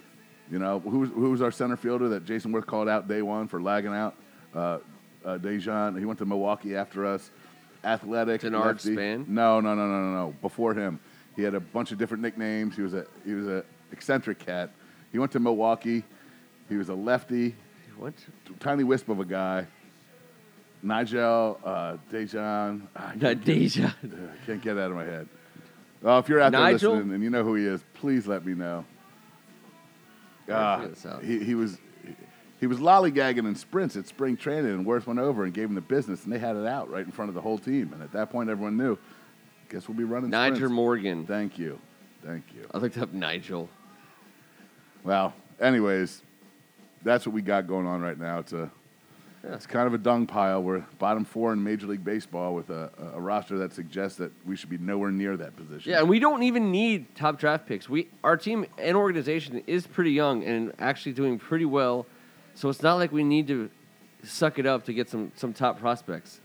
You 0.52 0.60
know, 0.60 0.80
who's 0.80 1.10
who's 1.10 1.42
our 1.42 1.52
center 1.52 1.78
fielder 1.78 2.10
that 2.10 2.26
Jason 2.26 2.52
Werth 2.52 2.66
called 2.66 2.90
out 2.90 3.08
day 3.08 3.22
one 3.22 3.48
for 3.48 3.62
lagging 3.62 3.94
out? 3.94 4.16
Uh, 4.54 4.80
uh, 5.26 5.38
Dejan. 5.38 5.98
He 5.98 6.06
went 6.06 6.20
to 6.20 6.26
Milwaukee 6.26 6.76
after 6.76 7.06
us. 7.06 7.32
Athletic. 7.84 8.42
Denard. 8.42 8.80
Span? 8.80 9.26
No, 9.28 9.60
no, 9.60 9.74
no, 9.74 9.88
no, 9.88 10.02
no, 10.02 10.14
no. 10.14 10.36
Before 10.42 10.74
him, 10.74 11.00
he 11.36 11.44
had 11.44 11.56
a 11.56 11.60
bunch 11.60 11.92
of 11.92 11.98
different 11.98 12.24
nicknames. 12.24 12.76
He 12.76 12.82
was 12.82 12.94
a 12.94 13.06
he 13.26 13.34
was 13.34 13.48
a 13.48 13.64
eccentric 13.92 14.40
cat. 14.40 14.72
He 15.12 15.20
went 15.20 15.32
to 15.34 15.40
Milwaukee. 15.40 16.04
He 16.70 16.76
was 16.76 16.90
a 16.90 16.96
lefty, 16.96 17.56
what? 17.98 18.14
tiny 18.60 18.84
wisp 18.84 19.10
of 19.10 19.20
a 19.20 19.26
guy. 19.26 19.68
Nigel 20.84 21.60
uh, 21.64 21.98
Dejan. 22.12 22.82
ah, 22.96 23.08
I 23.08 23.14
Uh, 23.14 23.18
can't, 23.20 23.46
Deja. 23.46 23.82
get, 23.82 23.94
I 24.04 24.46
can't 24.46 24.62
get 24.62 24.78
it 24.78 24.82
out 24.82 24.92
of 24.92 24.98
my 24.98 25.06
head. 25.06 25.28
Well, 26.02 26.20
if 26.20 26.28
you're 26.28 26.42
out 26.42 26.52
there 26.52 26.60
Nigel? 26.62 26.96
listening 26.96 27.14
and 27.16 27.24
you 27.24 27.30
know 27.30 27.44
who 27.44 27.56
he 27.56 27.66
is, 27.66 27.82
please 27.94 28.28
let 28.28 28.46
me 28.46 28.54
know. 28.54 28.84
Gotta 30.46 30.82
figure 30.82 30.96
this 30.96 31.06
out. 31.06 31.24
he, 31.24 31.42
he 31.44 31.56
was 31.56 31.78
he 32.60 32.68
was 32.68 32.80
lollygagging 32.80 33.48
in 33.48 33.56
sprints 33.56 33.96
at 33.96 34.08
spring 34.08 34.36
training, 34.38 34.72
and 34.72 34.86
Werth 34.86 35.06
went 35.08 35.20
over 35.20 35.46
and 35.46 35.54
gave 35.54 35.70
him 35.70 35.76
the 35.76 35.82
business, 35.82 36.24
and 36.26 36.32
they 36.34 36.40
had 36.40 36.56
it 36.58 36.66
out 36.66 36.90
right 36.90 37.06
in 37.06 37.12
front 37.12 37.30
of 37.30 37.36
the 37.36 37.42
whole 37.42 37.58
team. 37.58 37.92
And 37.94 38.02
at 38.04 38.12
that 38.12 38.30
point, 38.30 38.50
everyone 38.50 38.76
knew. 38.78 38.98
Guess 39.70 39.88
we'll 39.88 39.98
be 39.98 40.04
running. 40.04 40.30
Nigel 40.30 40.56
sprints. 40.58 40.74
Morgan. 40.76 41.26
Thank 41.26 41.58
you, 41.58 41.80
thank 42.26 42.44
you. 42.54 42.68
I 42.74 42.78
looked 42.78 42.98
up 42.98 43.14
Nigel. 43.14 43.70
Well, 45.04 45.34
anyways, 45.62 46.22
that's 47.04 47.26
what 47.26 47.34
we 47.34 47.42
got 47.42 47.68
going 47.68 47.88
on 47.88 48.02
right 48.02 48.20
now. 48.20 48.40
It's 48.40 48.54
a 48.54 48.70
Yeah. 49.44 49.56
it's 49.56 49.66
kind 49.66 49.88
of 49.88 49.94
a 49.94 49.98
dung 49.98 50.26
pile. 50.26 50.64
We're 50.64 50.86
bottom 51.00 51.26
four 51.26 51.52
in 51.52 51.64
Major 51.64 51.88
League 51.88 52.04
Baseball 52.04 52.56
with 52.56 52.70
a, 52.70 52.90
a 53.14 53.20
roster 53.20 53.58
that 53.58 53.74
suggests 53.74 54.18
that 54.20 54.32
we 54.46 54.56
should 54.56 54.70
be 54.70 54.78
nowhere 54.78 55.12
near 55.12 55.36
that 55.36 55.56
position. 55.58 55.92
Yeah, 55.92 56.00
and 56.00 56.10
we 56.10 56.20
don't 56.20 56.44
even 56.44 56.72
need 56.72 57.14
top 57.16 57.40
draft 57.40 57.68
picks. 57.68 57.90
We 57.90 58.10
our 58.24 58.38
team 58.38 58.66
and 58.78 58.96
organization 58.96 59.62
is 59.68 59.86
pretty 59.86 60.12
young 60.12 60.44
and 60.44 60.72
actually 60.80 61.14
doing 61.14 61.40
pretty 61.40 61.66
well. 61.66 62.06
So 62.56 62.70
it's 62.70 62.82
not 62.82 62.96
like 62.96 63.12
we 63.12 63.24
need 63.24 63.48
to 63.48 63.70
suck 64.24 64.60
it 64.60 64.66
up 64.66 64.86
to 64.86 64.94
get 64.94 65.10
some 65.10 65.32
some 65.36 65.54
top 65.54 65.80
prospects. 65.80 66.40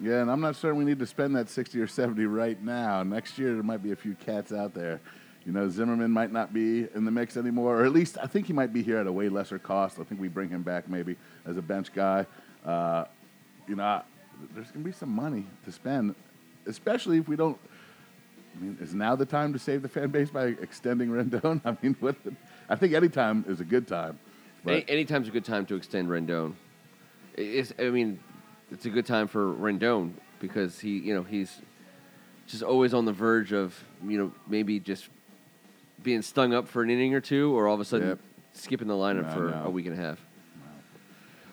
Yeah, 0.00 0.22
and 0.22 0.30
I'm 0.30 0.40
not 0.40 0.56
certain 0.56 0.78
we 0.78 0.84
need 0.84 0.98
to 0.98 1.06
spend 1.06 1.36
that 1.36 1.48
60 1.48 1.78
or 1.80 1.86
70 1.86 2.24
right 2.26 2.60
now. 2.60 3.04
Next 3.04 3.38
year, 3.38 3.54
there 3.54 3.62
might 3.62 3.82
be 3.82 3.92
a 3.92 3.96
few 3.96 4.14
cats 4.14 4.52
out 4.52 4.74
there. 4.74 5.00
You 5.44 5.52
know, 5.52 5.68
Zimmerman 5.68 6.10
might 6.12 6.30
not 6.32 6.52
be 6.54 6.86
in 6.94 7.04
the 7.04 7.10
mix 7.10 7.36
anymore, 7.36 7.80
or 7.80 7.84
at 7.84 7.92
least 7.92 8.16
I 8.22 8.26
think 8.26 8.46
he 8.46 8.52
might 8.52 8.72
be 8.72 8.82
here 8.82 8.98
at 8.98 9.06
a 9.08 9.12
way 9.12 9.28
lesser 9.28 9.58
cost. 9.58 9.98
I 9.98 10.04
think 10.04 10.20
we 10.20 10.28
bring 10.28 10.48
him 10.48 10.62
back 10.62 10.88
maybe 10.88 11.16
as 11.44 11.56
a 11.56 11.62
bench 11.62 11.92
guy. 11.92 12.26
Uh, 12.64 13.04
you 13.66 13.74
know, 13.76 13.82
I- 13.84 14.02
there's 14.54 14.68
going 14.70 14.84
to 14.84 14.88
be 14.90 14.92
some 14.92 15.10
money 15.10 15.46
to 15.64 15.72
spend, 15.72 16.14
especially 16.66 17.18
if 17.18 17.28
we 17.28 17.36
don't. 17.36 17.58
I 18.56 18.62
mean, 18.62 18.78
is 18.80 18.92
now 18.94 19.14
the 19.16 19.26
time 19.26 19.52
to 19.52 19.58
save 19.58 19.82
the 19.82 19.88
fan 19.88 20.10
base 20.10 20.30
by 20.30 20.46
extending 20.46 21.08
Rendon? 21.08 21.60
I 21.64 21.76
mean, 21.82 21.96
what, 22.00 22.16
I 22.68 22.76
think 22.76 22.92
any 22.92 23.08
time 23.08 23.44
is 23.48 23.60
a 23.60 23.64
good 23.64 23.86
time. 23.88 24.18
But 24.64 24.84
Any, 24.88 25.04
time's 25.04 25.26
a 25.26 25.30
good 25.32 25.44
time 25.44 25.66
to 25.66 25.74
extend 25.74 26.08
Rendon. 26.08 26.54
It's, 27.36 27.72
I 27.78 27.90
mean, 27.90 28.20
it's 28.70 28.84
a 28.86 28.90
good 28.90 29.06
time 29.06 29.26
for 29.26 29.52
Rendon 29.54 30.12
because 30.38 30.78
he, 30.78 30.98
you 30.98 31.14
know, 31.14 31.22
he's 31.24 31.60
just 32.46 32.62
always 32.62 32.94
on 32.94 33.04
the 33.04 33.12
verge 33.12 33.52
of, 33.52 33.82
you 34.06 34.18
know, 34.18 34.32
maybe 34.46 34.78
just 34.78 35.08
being 36.02 36.22
stung 36.22 36.52
up 36.54 36.68
for 36.68 36.82
an 36.82 36.90
inning 36.90 37.14
or 37.14 37.20
two, 37.20 37.56
or 37.56 37.68
all 37.68 37.74
of 37.74 37.80
a 37.80 37.84
sudden 37.84 38.08
Yep. 38.08 38.18
skipping 38.52 38.88
the 38.88 38.94
lineup 38.94 39.26
I 39.30 39.34
for 39.34 39.50
know. 39.50 39.62
a 39.66 39.70
week 39.70 39.86
and 39.86 39.98
a 39.98 40.02
half. 40.02 40.18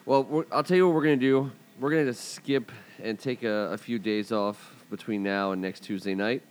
Well, 0.05 0.23
we're, 0.23 0.45
I'll 0.51 0.63
tell 0.63 0.77
you 0.77 0.87
what 0.87 0.95
we're 0.95 1.03
gonna 1.03 1.17
do. 1.17 1.51
We're 1.79 1.91
gonna 1.91 2.05
just 2.05 2.33
skip 2.33 2.71
and 3.01 3.17
take 3.19 3.43
a, 3.43 3.71
a 3.71 3.77
few 3.77 3.99
days 3.99 4.31
off 4.31 4.75
between 4.89 5.23
now 5.23 5.51
and 5.51 5.61
next 5.61 5.81
Tuesday 5.83 6.15
night. 6.15 6.41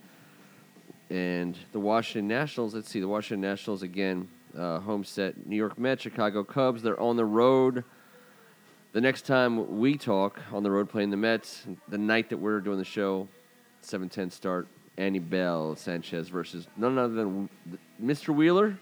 And 1.09 1.57
the 1.71 1.79
Washington 1.79 2.27
Nationals, 2.27 2.75
let's 2.75 2.89
see, 2.89 2.99
the 2.99 3.07
Washington 3.07 3.41
Nationals 3.41 3.81
again, 3.83 4.27
uh, 4.57 4.79
home 4.79 5.03
set, 5.03 5.45
New 5.47 5.55
York 5.55 5.77
Mets, 5.77 6.03
Chicago 6.03 6.43
Cubs. 6.43 6.81
They're 6.83 6.99
on 6.99 7.15
the 7.17 7.25
road. 7.25 7.83
The 8.93 9.01
next 9.01 9.23
time 9.25 9.79
we 9.79 9.97
talk 9.97 10.39
on 10.51 10.63
the 10.63 10.71
road 10.71 10.89
playing 10.89 11.09
the 11.09 11.17
Mets, 11.17 11.65
the 11.89 11.97
night 11.97 12.29
that 12.29 12.37
we're 12.37 12.59
doing 12.61 12.77
the 12.77 12.85
show, 12.85 13.27
7:10 13.83 14.31
start. 14.31 14.67
Anibal 14.99 15.75
Sanchez 15.75 16.29
versus 16.29 16.67
none 16.77 16.97
other 16.97 17.13
than 17.13 17.49
Mr. 18.01 18.35
Wheeler. 18.35 18.77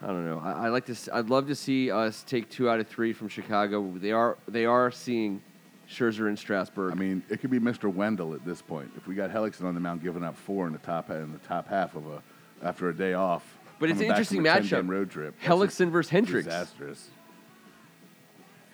I 0.00 0.06
don't 0.06 0.24
know. 0.24 0.38
I, 0.38 0.66
I 0.66 0.68
like 0.68 0.86
to. 0.86 0.96
I'd 1.12 1.28
love 1.28 1.48
to 1.48 1.56
see 1.56 1.90
us 1.90 2.22
take 2.22 2.48
two 2.48 2.70
out 2.70 2.78
of 2.78 2.86
three 2.86 3.12
from 3.12 3.28
Chicago. 3.28 3.92
They 3.96 4.12
are. 4.12 4.38
They 4.46 4.64
are 4.64 4.92
seeing 4.92 5.42
Scherzer 5.90 6.28
in 6.28 6.36
Strasburg. 6.36 6.92
I 6.92 6.94
mean, 6.94 7.24
it 7.28 7.40
could 7.40 7.50
be 7.50 7.58
Mr. 7.58 7.92
Wendell 7.92 8.32
at 8.32 8.44
this 8.44 8.62
point. 8.62 8.92
If 8.96 9.08
we 9.08 9.16
got 9.16 9.30
Hellickson 9.30 9.64
on 9.64 9.74
the 9.74 9.80
mound 9.80 10.02
giving 10.02 10.22
up 10.22 10.36
four 10.36 10.68
in 10.68 10.72
the 10.72 10.78
top 10.78 11.10
in 11.10 11.32
the 11.32 11.38
top 11.38 11.66
half 11.66 11.96
of 11.96 12.06
a 12.06 12.22
after 12.62 12.88
a 12.88 12.94
day 12.94 13.14
off. 13.14 13.58
But 13.80 13.90
it's 13.90 14.00
an 14.00 14.06
interesting 14.06 14.38
from 14.38 14.46
a 14.46 14.60
10 14.60 14.64
matchup. 14.64 14.88
Road 14.88 15.10
trip. 15.10 15.34
Hellickson 15.42 15.90
versus 15.90 16.10
Hendricks. 16.10 16.46
Disastrous. 16.46 17.08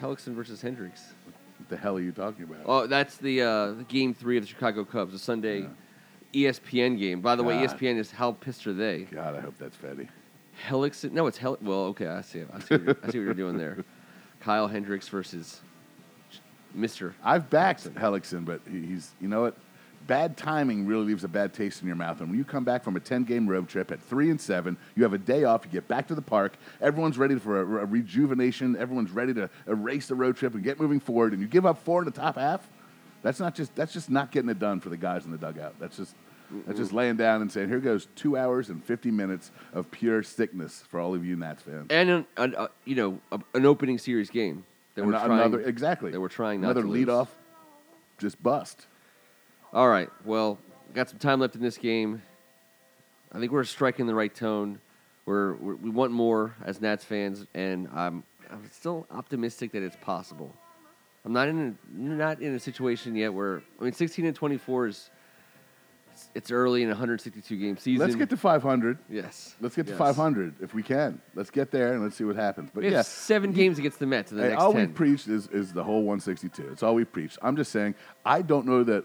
Hellickson 0.00 0.34
versus 0.34 0.60
Hendricks. 0.60 1.14
What 1.58 1.68
the 1.68 1.76
hell 1.76 1.96
are 1.96 2.00
you 2.00 2.12
talking 2.12 2.44
about? 2.44 2.58
Oh, 2.66 2.86
that's 2.86 3.16
the, 3.16 3.42
uh, 3.42 3.70
game 3.88 4.12
three 4.14 4.36
of 4.36 4.42
the 4.42 4.48
Chicago 4.48 4.84
Cubs, 4.84 5.12
the 5.12 5.18
Sunday 5.18 5.68
E 6.32 6.44
ESPN 6.44 6.98
game. 6.98 7.20
By 7.20 7.36
the 7.36 7.42
way, 7.44 7.62
E 7.62 7.66
ESPN 7.66 7.96
is 7.98 8.10
how 8.10 8.32
pissed 8.32 8.66
are 8.66 8.72
they? 8.72 9.02
God, 9.02 9.36
I 9.36 9.40
hope 9.40 9.54
that's 9.58 9.76
Fetty. 9.76 10.08
Hellickson. 10.68 11.12
No, 11.12 11.26
it's 11.26 11.38
Hell. 11.38 11.58
Well, 11.62 11.84
okay, 11.86 12.06
I 12.08 12.20
see. 12.22 12.42
I 12.52 12.60
see. 12.60 12.74
What 12.76 12.82
you're, 12.84 12.96
I 13.02 13.10
see 13.10 13.18
what 13.18 13.24
you're 13.24 13.34
doing 13.34 13.56
there. 13.58 13.84
Kyle 14.40 14.68
Hendricks 14.68 15.08
versus 15.08 15.60
Mister. 16.74 17.14
I've 17.24 17.48
backed 17.50 17.84
Hellickson, 17.94 18.44
but 18.44 18.60
he- 18.70 18.84
he's 18.86 19.12
you 19.20 19.28
know 19.28 19.42
what? 19.42 19.56
Bad 20.06 20.36
timing 20.36 20.86
really 20.86 21.06
leaves 21.06 21.24
a 21.24 21.28
bad 21.28 21.54
taste 21.54 21.80
in 21.80 21.86
your 21.86 21.96
mouth. 21.96 22.20
And 22.20 22.28
when 22.28 22.38
you 22.38 22.44
come 22.44 22.62
back 22.62 22.84
from 22.84 22.94
a 22.96 23.00
10 23.00 23.24
game 23.24 23.48
road 23.48 23.68
trip 23.68 23.90
at 23.90 24.02
three 24.02 24.28
and 24.30 24.38
seven, 24.40 24.76
you 24.94 25.02
have 25.02 25.14
a 25.14 25.18
day 25.18 25.44
off, 25.44 25.64
you 25.64 25.70
get 25.70 25.88
back 25.88 26.08
to 26.08 26.14
the 26.14 26.20
park, 26.22 26.54
everyone's 26.82 27.16
ready 27.16 27.36
for 27.38 27.60
a, 27.60 27.82
a 27.82 27.86
rejuvenation, 27.86 28.76
everyone's 28.76 29.10
ready 29.12 29.32
to 29.34 29.48
erase 29.66 30.06
the 30.08 30.14
road 30.14 30.36
trip 30.36 30.54
and 30.54 30.62
get 30.62 30.78
moving 30.78 31.00
forward, 31.00 31.32
and 31.32 31.40
you 31.40 31.48
give 31.48 31.64
up 31.64 31.78
four 31.82 32.00
in 32.02 32.04
the 32.04 32.10
top 32.10 32.36
half. 32.36 32.68
That's 33.22 33.40
not 33.40 33.54
just 33.54 33.74
that's 33.74 33.94
just 33.94 34.10
not 34.10 34.30
getting 34.30 34.50
it 34.50 34.58
done 34.58 34.80
for 34.80 34.90
the 34.90 34.98
guys 34.98 35.24
in 35.24 35.30
the 35.30 35.38
dugout. 35.38 35.76
That's 35.80 35.96
just 35.96 36.14
that's 36.66 36.78
just 36.78 36.92
laying 36.92 37.16
down 37.16 37.40
and 37.40 37.50
saying, 37.50 37.70
here 37.70 37.80
goes 37.80 38.06
two 38.14 38.36
hours 38.36 38.68
and 38.68 38.84
50 38.84 39.10
minutes 39.10 39.50
of 39.72 39.90
pure 39.90 40.22
sickness 40.22 40.84
for 40.88 41.00
all 41.00 41.14
of 41.14 41.24
you 41.24 41.34
Nats 41.34 41.62
fans. 41.62 41.86
And 41.88 42.10
an, 42.10 42.26
an, 42.36 42.54
uh, 42.54 42.68
you 42.84 42.94
know 42.96 43.18
a, 43.32 43.40
an 43.54 43.64
opening 43.64 43.96
series 43.96 44.28
game 44.28 44.64
that 44.96 45.06
we're 45.06 45.14
Ano- 45.14 45.26
trying. 45.26 45.40
another 45.40 45.60
exactly. 45.62 46.10
That 46.10 46.20
we're 46.20 46.28
trying 46.28 46.60
not 46.60 46.72
another 46.72 46.82
to 46.82 46.88
lead 46.88 47.06
lose. 47.06 47.14
off, 47.16 47.34
just 48.18 48.42
bust. 48.42 48.86
All 49.74 49.88
right. 49.88 50.08
Well, 50.24 50.58
got 50.94 51.10
some 51.10 51.18
time 51.18 51.40
left 51.40 51.56
in 51.56 51.60
this 51.62 51.76
game. 51.78 52.22
I 53.32 53.40
think 53.40 53.50
we're 53.50 53.64
striking 53.64 54.06
the 54.06 54.14
right 54.14 54.32
tone. 54.32 54.78
We're, 55.26 55.54
we're 55.54 55.74
we 55.74 55.90
want 55.90 56.12
more 56.12 56.54
as 56.64 56.80
Nats 56.80 57.04
fans, 57.04 57.44
and 57.54 57.88
I'm 57.92 58.22
I'm 58.50 58.70
still 58.70 59.06
optimistic 59.10 59.72
that 59.72 59.82
it's 59.82 59.96
possible. 59.96 60.54
I'm 61.24 61.32
not 61.32 61.48
in 61.48 61.76
a, 61.92 61.98
not 62.00 62.40
in 62.40 62.54
a 62.54 62.60
situation 62.60 63.16
yet 63.16 63.32
where 63.34 63.62
I 63.80 63.84
mean 63.84 63.92
16 63.94 64.26
and 64.26 64.36
24 64.36 64.86
is 64.88 65.10
it's- 66.34 66.52
early 66.52 66.82
in 66.82 66.88
a 66.90 66.92
162 66.92 67.56
game 67.56 67.76
season. 67.78 67.98
Let's 68.06 68.14
get 68.14 68.30
to 68.30 68.36
500. 68.36 68.98
yes. 69.10 69.56
Let's 69.60 69.74
get 69.74 69.86
to 69.86 69.92
Yes. 69.92 69.98
500 69.98 70.54
if 70.60 70.72
we 70.74 70.82
can. 70.84 71.20
Let's 71.34 71.50
get 71.50 71.72
there 71.72 71.94
and 71.94 72.02
let's 72.04 72.14
see 72.16 72.22
what 72.24 72.36
happens. 72.36 72.70
But 72.72 72.84
We 72.84 72.90
yeah, 72.92 73.02
seven 73.02 73.50
games 73.52 73.78
against 73.80 73.98
the 73.98 74.06
Mets 74.06 74.30
in 74.30 74.36
the 74.36 74.44
Hey, 74.44 74.50
next 74.50 74.62
all 74.62 74.72
10. 74.72 74.80
we've 74.88 74.94
preached 74.94 75.26
is, 75.26 75.48
is 75.48 75.72
the 75.72 75.82
whole 75.82 76.02
162. 76.02 76.68
It's 76.70 76.84
all 76.84 76.94
we've 76.94 77.10
preached. 77.10 77.38
I'm 77.42 77.56
just 77.56 77.72
saying, 77.72 77.96
I 78.24 78.42
don't 78.42 78.66
know 78.66 78.84
that, 78.84 79.04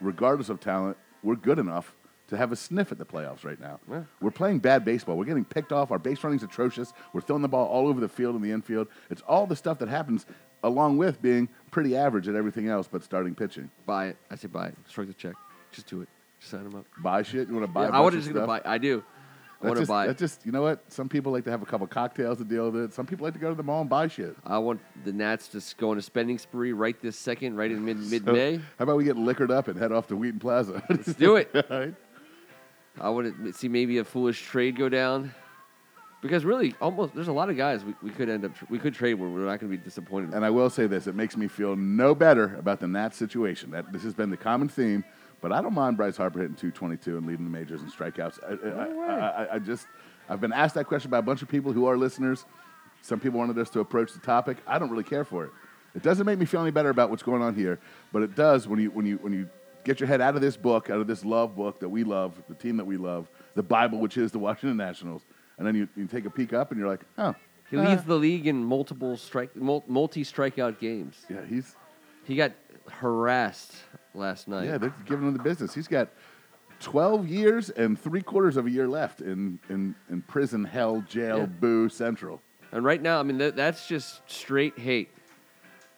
regardless 0.00 0.48
of 0.48 0.60
talent, 0.60 0.96
we're 1.22 1.36
good 1.36 1.58
enough 1.58 1.94
to 2.28 2.36
have 2.36 2.50
a 2.52 2.56
sniff 2.56 2.90
at 2.90 2.98
the 2.98 3.06
playoffs 3.06 3.44
right 3.44 3.60
now. 3.60 3.78
Yeah. 3.90 4.02
We're 4.20 4.30
playing 4.32 4.58
bad 4.58 4.84
baseball. 4.84 5.16
We're 5.16 5.24
getting 5.26 5.44
picked 5.44 5.72
off. 5.72 5.90
Our 5.90 5.98
base 5.98 6.22
running's 6.24 6.42
atrocious. 6.42 6.92
We're 7.12 7.20
throwing 7.20 7.42
the 7.42 7.48
ball 7.48 7.66
all 7.66 7.86
over 7.86 8.00
the 8.00 8.08
field 8.08 8.34
and 8.34 8.44
the 8.44 8.50
infield. 8.50 8.88
It's 9.10 9.22
all 9.22 9.46
the 9.46 9.56
stuff 9.56 9.78
that 9.78 9.88
happens 9.88 10.26
along 10.62 10.98
with 10.98 11.22
being 11.22 11.48
pretty 11.70 11.96
average 11.96 12.26
at 12.28 12.34
everything 12.34 12.68
else 12.68 12.88
but 12.90 13.04
starting 13.04 13.34
pitching. 13.34 13.70
buy 13.84 14.08
it. 14.08 14.16
I 14.30 14.34
say 14.36 14.48
buy 14.48 14.66
it. 14.68 14.74
Strike 14.88 15.08
the 15.08 15.14
check. 15.14 15.34
Just 15.70 15.86
do 15.86 16.02
it. 16.02 16.08
Just 16.40 16.50
sign 16.50 16.64
them 16.64 16.74
up. 16.74 16.86
Buy 16.98 17.22
shit? 17.22 17.48
You 17.48 17.54
want 17.54 17.66
to 17.66 17.72
buy 17.72 17.84
Yeah, 17.84 17.96
I 17.96 18.00
want 18.00 18.14
to 18.14 18.20
just 18.20 18.34
buy. 18.34 18.60
I 18.64 18.78
do. 18.78 19.04
I 19.62 19.66
want 19.66 19.76
to 19.76 19.80
just, 19.82 19.88
buy. 19.88 20.12
just, 20.12 20.46
you 20.46 20.52
know 20.52 20.62
what? 20.62 20.84
Some 20.92 21.08
people 21.08 21.32
like 21.32 21.44
to 21.44 21.50
have 21.50 21.62
a 21.62 21.66
couple 21.66 21.86
cocktails 21.86 22.38
to 22.38 22.44
deal 22.44 22.70
with 22.70 22.84
it. 22.84 22.92
Some 22.92 23.06
people 23.06 23.24
like 23.24 23.32
to 23.34 23.40
go 23.40 23.48
to 23.48 23.54
the 23.54 23.62
mall 23.62 23.80
and 23.80 23.88
buy 23.88 24.06
shit. 24.08 24.36
I 24.44 24.58
want 24.58 24.80
the 25.04 25.12
Nats 25.12 25.48
to 25.48 25.62
go 25.76 25.90
on 25.92 25.98
a 25.98 26.02
spending 26.02 26.38
spree 26.38 26.72
right 26.72 27.00
this 27.00 27.18
second, 27.18 27.56
right 27.56 27.70
in 27.70 27.84
mid 27.84 27.98
mid 27.98 28.24
So, 28.26 28.32
May. 28.32 28.56
how 28.56 28.62
about 28.80 28.98
we 28.98 29.04
get 29.04 29.16
liquored 29.16 29.50
up 29.50 29.68
and 29.68 29.78
head 29.78 29.92
off 29.92 30.08
to 30.08 30.16
Wheaton 30.16 30.40
Plaza? 30.40 30.82
Let's 30.90 31.14
do 31.14 31.36
it. 31.36 31.50
Right? 31.70 31.94
I 32.98 33.10
want 33.10 33.44
to 33.44 33.52
see 33.52 33.68
maybe 33.68 33.98
a 33.98 34.04
foolish 34.04 34.42
trade 34.42 34.76
go 34.76 34.88
down. 34.88 35.34
Because 36.22 36.44
really, 36.46 36.74
almost 36.80 37.14
there's 37.14 37.28
a 37.28 37.32
lot 37.32 37.50
of 37.50 37.56
guys 37.56 37.84
we, 37.84 37.94
we 38.02 38.10
could 38.10 38.28
end 38.28 38.44
up 38.44 38.52
we 38.70 38.78
could 38.78 38.94
trade 38.94 39.14
where 39.14 39.28
we're 39.28 39.40
not 39.40 39.60
going 39.60 39.70
to 39.70 39.76
be 39.76 39.82
disappointed. 39.82 40.32
And 40.32 40.44
I 40.44 40.50
will 40.50 40.70
say 40.70 40.86
this: 40.86 41.06
it 41.06 41.14
makes 41.14 41.36
me 41.36 41.46
feel 41.46 41.76
no 41.76 42.14
better 42.14 42.56
about 42.58 42.80
the 42.80 42.88
Nats 42.88 43.16
situation. 43.16 43.70
That 43.70 43.92
this 43.92 44.02
has 44.02 44.14
been 44.14 44.30
the 44.30 44.36
common 44.36 44.68
theme, 44.68 45.04
but 45.48 45.56
I 45.56 45.62
don't 45.62 45.74
mind 45.74 45.96
Bryce 45.96 46.16
Harper 46.16 46.40
hitting 46.40 46.56
222 46.56 47.16
and 47.18 47.24
leading 47.26 47.44
the 47.44 47.50
majors 47.50 47.80
in 47.82 47.88
strikeouts. 47.88 48.40
I, 48.42 48.52
I- 48.52 48.88
No 48.88 48.98
way. 49.00 49.06
I, 49.06 49.44
I, 49.44 49.54
I 49.54 49.58
just 49.60 49.86
I've 50.28 50.40
been 50.40 50.52
asked 50.52 50.74
that 50.74 50.86
question 50.86 51.08
by 51.08 51.18
a 51.18 51.22
bunch 51.22 51.42
of 51.42 51.48
people 51.48 51.72
who 51.72 51.86
are 51.86 51.96
listeners. 51.96 52.44
Some 53.02 53.20
people 53.20 53.38
wanted 53.38 53.56
us 53.58 53.70
to 53.70 53.80
approach 53.80 54.12
the 54.12 54.18
topic. 54.18 54.56
I 54.66 54.80
don't 54.80 54.90
really 54.90 55.04
care 55.04 55.24
for 55.24 55.44
it. 55.44 55.50
It 55.94 56.02
doesn't 56.02 56.26
make 56.26 56.38
me 56.40 56.46
feel 56.46 56.62
any 56.62 56.72
better 56.72 56.88
about 56.90 57.10
what's 57.10 57.22
going 57.22 57.42
on 57.42 57.54
here, 57.54 57.78
but 58.12 58.22
it 58.22 58.34
does 58.34 58.66
when 58.66 58.80
you 58.80 58.90
when 58.90 59.06
you 59.06 59.18
when 59.18 59.32
you 59.32 59.48
get 59.84 60.00
your 60.00 60.08
head 60.08 60.20
out 60.20 60.34
of 60.34 60.40
this 60.40 60.56
book, 60.56 60.90
out 60.90 61.00
of 61.00 61.06
this 61.06 61.24
love 61.24 61.54
book 61.54 61.78
that 61.78 61.88
we 61.88 62.02
love, 62.02 62.42
the 62.48 62.54
team 62.56 62.76
that 62.78 62.84
we 62.84 62.96
love, 62.96 63.28
the 63.54 63.62
Bible, 63.62 64.00
which 64.00 64.16
is 64.16 64.32
the 64.32 64.38
Washington 64.40 64.76
Nationals, 64.76 65.22
and 65.58 65.66
then 65.66 65.76
you, 65.76 65.88
you 65.94 66.06
take 66.06 66.24
a 66.24 66.30
peek 66.30 66.52
up 66.52 66.72
and 66.72 66.80
you're 66.80 66.88
like, 66.88 67.02
oh, 67.18 67.36
he 67.70 67.76
uh, 67.76 67.88
leads 67.88 68.02
the 68.02 68.16
league 68.16 68.48
in 68.48 68.64
multiple 68.64 69.16
strike 69.16 69.54
multi 69.54 70.24
strikeout 70.24 70.80
games. 70.80 71.24
yeah, 71.30 71.44
he's 71.48 71.76
He 72.24 72.34
got 72.34 72.50
harassed 72.90 73.74
last 74.16 74.48
night. 74.48 74.64
Yeah, 74.66 74.78
they're 74.78 74.94
giving 75.04 75.26
him 75.28 75.32
the 75.36 75.42
business. 75.42 75.74
He's 75.74 75.88
got 75.88 76.08
12 76.80 77.28
years 77.28 77.70
and 77.70 77.98
three 77.98 78.22
quarters 78.22 78.56
of 78.56 78.66
a 78.66 78.70
year 78.70 78.88
left 78.88 79.20
in, 79.20 79.58
in, 79.68 79.94
in 80.10 80.22
prison, 80.22 80.64
hell, 80.64 81.02
jail, 81.08 81.38
Yeah. 81.40 81.46
boo, 81.46 81.88
central. 81.88 82.40
And 82.72 82.84
right 82.84 83.00
now, 83.00 83.20
I 83.20 83.22
mean, 83.22 83.38
that, 83.38 83.56
that's 83.56 83.86
just 83.86 84.20
straight 84.30 84.78
hate. 84.78 85.10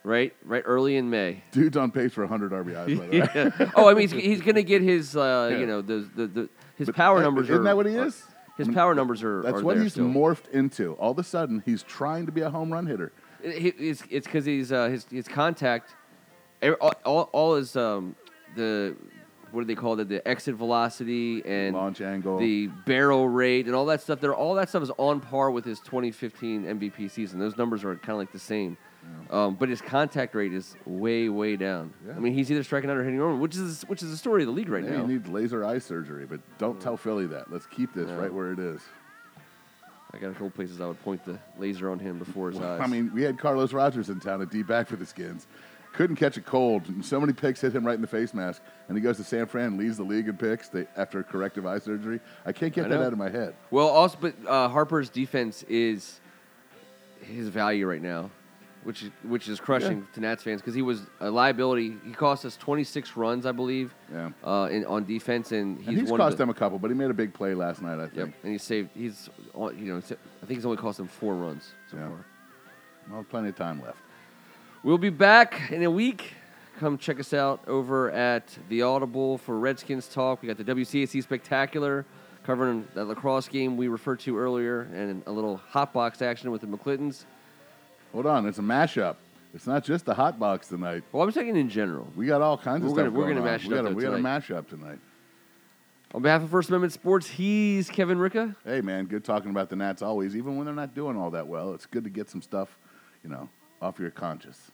Right, 0.04 0.34
right, 0.44 0.62
early 0.64 0.96
in 0.96 1.10
May. 1.10 1.42
Dude's 1.50 1.76
on 1.76 1.90
pace 1.90 2.12
for 2.14 2.24
100 2.24 2.52
RBIs, 2.52 2.98
by 2.98 3.06
the 3.06 3.20
way. 3.20 3.52
Yeah. 3.58 3.70
Oh, 3.74 3.88
I 3.90 3.94
mean, 3.94 4.08
he's, 4.08 4.12
he's 4.12 4.40
going 4.40 4.54
to 4.54 4.62
get 4.62 4.80
his, 4.80 5.16
uh, 5.16 5.48
Yeah. 5.52 5.58
you 5.58 5.66
know, 5.66 5.82
the, 5.82 6.08
the, 6.14 6.26
the 6.28 6.48
his 6.76 6.86
But 6.86 6.94
power 6.94 7.18
that- 7.18 7.24
numbers. 7.24 7.44
Isn't 7.50 7.60
are, 7.60 7.64
that 7.64 7.76
what 7.76 7.86
he 7.86 7.94
is? 7.94 8.22
His 8.56 8.66
I 8.66 8.70
mean, 8.70 8.74
power 8.74 8.94
numbers 8.94 9.22
are. 9.22 9.42
That's 9.42 9.58
are 9.58 9.62
what 9.62 9.76
he's 9.78 9.92
still. 9.92 10.06
morphed 10.06 10.48
into. 10.50 10.94
All 10.94 11.10
of 11.12 11.18
a 11.18 11.22
sudden, 11.24 11.62
he's 11.66 11.82
trying 11.82 12.26
to 12.26 12.32
be 12.32 12.40
a 12.40 12.50
home 12.50 12.72
run 12.72 12.86
hitter. 12.86 13.12
It- 13.42 13.74
It's 13.78 14.02
it's 14.08 14.26
because 14.26 14.44
he's 14.44 14.72
uh, 14.72 14.88
his 14.88 15.04
his 15.10 15.28
contact, 15.28 15.94
all, 16.62 16.92
all, 17.04 17.30
all 17.32 17.54
his 17.56 17.76
um 17.76 18.14
the 18.56 18.94
what 19.50 19.60
do 19.62 19.66
they 19.66 19.74
call 19.74 19.98
it 19.98 20.08
the 20.08 20.26
exit 20.28 20.54
velocity 20.56 21.42
and 21.46 21.74
Launch 21.74 22.00
angle. 22.02 22.38
the 22.38 22.66
barrel 22.84 23.26
rate 23.28 23.64
and 23.66 23.74
all 23.74 23.86
that 23.86 24.02
stuff. 24.02 24.20
They're 24.20 24.34
all 24.34 24.54
that 24.56 24.68
stuff 24.68 24.82
is 24.82 24.90
on 24.98 25.20
par 25.20 25.50
with 25.50 25.64
his 25.64 25.80
2015 25.80 26.64
MVP 26.64 27.10
season. 27.10 27.38
Those 27.38 27.56
numbers 27.56 27.82
are 27.82 27.94
kind 27.96 28.10
of 28.10 28.18
like 28.18 28.32
the 28.32 28.38
same, 28.38 28.76
um, 29.30 29.54
but 29.54 29.70
his 29.70 29.80
contact 29.80 30.34
rate 30.34 30.52
is 30.52 30.76
way 30.84 31.30
way 31.30 31.56
down. 31.56 31.94
Yeah. 32.06 32.12
I 32.14 32.18
mean, 32.18 32.34
he's 32.34 32.50
either 32.50 32.62
striking 32.62 32.90
out 32.90 32.98
or 32.98 33.04
hitting 33.04 33.18
home, 33.20 33.40
which 33.40 33.56
is 33.56 33.82
which 33.88 34.02
is 34.02 34.10
the 34.10 34.18
story 34.18 34.42
of 34.42 34.48
the 34.48 34.52
league 34.52 34.68
right 34.68 34.84
Maybe 34.84 34.96
now. 34.96 35.06
he 35.06 35.12
needs 35.14 35.28
laser 35.28 35.64
eye 35.64 35.78
surgery, 35.78 36.26
but 36.26 36.40
don't 36.58 36.78
tell 36.78 36.98
Philly 36.98 37.26
that. 37.28 37.50
Let's 37.50 37.66
keep 37.66 37.94
this 37.94 38.08
Yeah. 38.08 38.16
right 38.16 38.32
where 38.32 38.52
it 38.52 38.58
is. 38.58 38.82
I 40.12 40.18
got 40.18 40.28
a 40.28 40.32
couple 40.32 40.50
places 40.50 40.80
I 40.80 40.86
would 40.86 41.02
point 41.04 41.24
the 41.24 41.38
laser 41.58 41.90
on 41.90 41.98
him 41.98 42.18
before 42.18 42.50
his 42.50 42.58
eyes. 42.60 42.80
I 42.82 42.86
mean, 42.86 43.12
we 43.14 43.22
had 43.22 43.38
Carlos 43.38 43.72
Rogers 43.74 44.08
in 44.10 44.20
town 44.20 44.40
at 44.42 44.50
D 44.50 44.62
back 44.62 44.88
for 44.88 44.96
the 44.96 45.06
Skins. 45.06 45.46
Couldn't 45.98 46.14
catch 46.14 46.36
a 46.36 46.40
cold. 46.40 46.86
And 46.86 47.04
so 47.04 47.18
many 47.18 47.32
picks 47.32 47.60
hit 47.60 47.74
him 47.74 47.84
right 47.84 47.96
in 47.96 48.00
the 48.00 48.06
face 48.06 48.32
mask. 48.32 48.62
And 48.86 48.96
he 48.96 49.02
goes 49.02 49.16
to 49.16 49.24
San 49.24 49.46
Fran, 49.46 49.76
leads 49.76 49.96
the 49.96 50.04
league 50.04 50.28
in 50.28 50.36
picks 50.36 50.68
they, 50.68 50.86
after 50.96 51.24
corrective 51.24 51.66
eye 51.66 51.80
surgery. 51.80 52.20
I 52.46 52.52
can't 52.52 52.72
get 52.72 52.84
I 52.84 52.88
that 52.90 53.00
know. 53.00 53.06
out 53.06 53.12
of 53.12 53.18
my 53.18 53.28
head. 53.28 53.56
Well, 53.72 53.88
also, 53.88 54.16
but 54.20 54.34
uh, 54.46 54.68
Harper's 54.68 55.10
defense 55.10 55.64
is 55.68 56.20
his 57.20 57.48
value 57.48 57.84
right 57.88 58.00
now, 58.00 58.30
which 58.84 59.02
is, 59.02 59.10
which 59.24 59.48
is 59.48 59.58
crushing 59.58 60.06
to 60.14 60.20
Nats 60.20 60.44
fans 60.44 60.60
because 60.60 60.76
he 60.76 60.82
was 60.82 61.02
a 61.18 61.28
liability. 61.28 61.96
He 62.06 62.12
cost 62.12 62.44
us 62.44 62.56
26 62.56 63.16
runs, 63.16 63.44
I 63.44 63.50
believe, 63.50 63.92
Yeah. 64.12 64.30
uh, 64.44 64.68
in, 64.70 64.84
on 64.84 65.04
defense, 65.04 65.50
and 65.50 65.78
he's, 65.78 65.88
and 65.88 65.98
he's 65.98 66.10
cost 66.12 66.36
the, 66.36 66.42
them 66.44 66.50
a 66.50 66.54
couple, 66.54 66.78
but 66.78 66.92
he 66.92 66.96
made 66.96 67.10
a 67.10 67.14
big 67.14 67.34
play 67.34 67.54
last 67.54 67.82
night, 67.82 67.98
I 67.98 68.02
Yep, 68.02 68.12
think. 68.14 68.34
and 68.44 68.52
he 68.52 68.58
saved. 68.58 68.90
He's 68.94 69.28
on- 69.52 69.76
you 69.76 69.92
know 69.92 69.96
I 69.98 70.00
think 70.46 70.58
he's 70.58 70.64
only 70.64 70.78
cost 70.78 70.98
them 70.98 71.08
four 71.08 71.34
runs 71.34 71.72
so 71.90 71.96
Yeah. 71.96 72.06
far. 72.06 72.24
Well, 73.10 73.24
plenty 73.28 73.48
of 73.48 73.56
time 73.56 73.82
left. 73.82 73.98
We'll 74.88 74.96
be 74.96 75.10
back 75.10 75.70
in 75.70 75.82
a 75.82 75.90
week. 75.90 76.32
Come 76.78 76.96
check 76.96 77.20
us 77.20 77.34
out 77.34 77.60
over 77.66 78.10
at 78.10 78.56
the 78.70 78.80
Audible 78.80 79.36
for 79.36 79.58
Redskins 79.58 80.08
talk. 80.08 80.40
We 80.40 80.48
got 80.48 80.56
the 80.56 80.64
WCAC 80.64 81.22
Spectacular 81.22 82.06
covering 82.42 82.88
that 82.94 83.04
lacrosse 83.04 83.48
game 83.48 83.76
we 83.76 83.88
referred 83.88 84.18
to 84.20 84.38
earlier, 84.38 84.88
and 84.94 85.22
a 85.26 85.30
little 85.30 85.58
hot 85.58 85.92
box 85.92 86.22
action 86.22 86.50
with 86.50 86.62
the 86.62 86.66
McClittons. 86.66 87.24
Hold 88.14 88.24
on, 88.24 88.46
it's 88.46 88.56
a 88.56 88.62
mashup. 88.62 89.16
It's 89.52 89.66
not 89.66 89.84
just 89.84 90.06
the 90.06 90.14
hot 90.14 90.38
box 90.38 90.68
tonight. 90.68 91.04
Well, 91.12 91.22
I'm 91.22 91.32
saying 91.32 91.54
in 91.54 91.68
general. 91.68 92.10
We 92.16 92.24
got 92.24 92.40
all 92.40 92.56
kinds 92.56 92.76
of 92.76 92.84
We're 92.84 92.88
stuff 92.88 92.96
gonna- 92.96 93.10
we're 93.10 93.24
going 93.24 93.36
gonna 93.36 93.44
mash 93.44 93.66
it 93.66 93.68
we 93.68 93.76
up, 93.76 93.84
got 93.84 93.92
a, 93.92 93.94
we 93.94 94.02
got 94.04 94.14
a 94.14 94.16
mashup 94.16 94.68
tonight. 94.68 95.00
On 96.14 96.22
behalf 96.22 96.42
of 96.42 96.48
First 96.48 96.70
Amendment 96.70 96.94
Sports, 96.94 97.26
he's 97.26 97.90
Kevin 97.90 98.16
Ricka. 98.16 98.56
Hey, 98.64 98.80
man, 98.80 99.04
good 99.04 99.22
talking 99.22 99.50
about 99.50 99.68
the 99.68 99.76
Nats 99.76 100.00
always. 100.00 100.34
Even 100.34 100.56
when 100.56 100.64
they're 100.64 100.74
not 100.74 100.94
doing 100.94 101.14
all 101.18 101.30
that 101.32 101.46
well, 101.46 101.74
it's 101.74 101.84
good 101.84 102.04
to 102.04 102.10
get 102.10 102.30
some 102.30 102.40
stuff, 102.40 102.78
you 103.22 103.28
know, 103.28 103.50
off 103.82 103.98
your 103.98 104.10
conscience. 104.10 104.70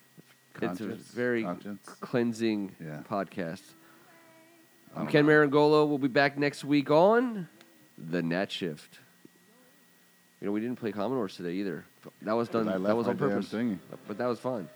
It's 0.62 0.80
a 0.80 0.84
very 1.16 1.42
conscience. 1.42 1.88
cleansing 2.00 2.76
Yeah. 2.80 3.02
podcast. 3.08 3.62
I'm 4.96 5.06
Ken 5.08 5.26
know. 5.26 5.32
Marangolo. 5.32 5.88
We'll 5.88 5.98
be 5.98 6.08
back 6.08 6.38
next 6.38 6.64
week 6.64 6.90
on 6.90 7.48
The 7.98 8.22
Nats 8.22 8.54
Shift. 8.54 9.00
You 10.40 10.46
know, 10.46 10.52
we 10.52 10.60
didn't 10.60 10.76
play 10.78 10.92
Commodores 10.92 11.36
today 11.36 11.54
either. 11.54 11.84
That 12.22 12.34
was 12.34 12.48
done. 12.48 12.68
I 12.68 12.78
That 12.78 12.96
was 12.96 13.08
on 13.08 13.16
purpose. 13.16 13.52
But 14.06 14.18
that 14.18 14.26
was 14.26 14.38
fun. 14.38 14.68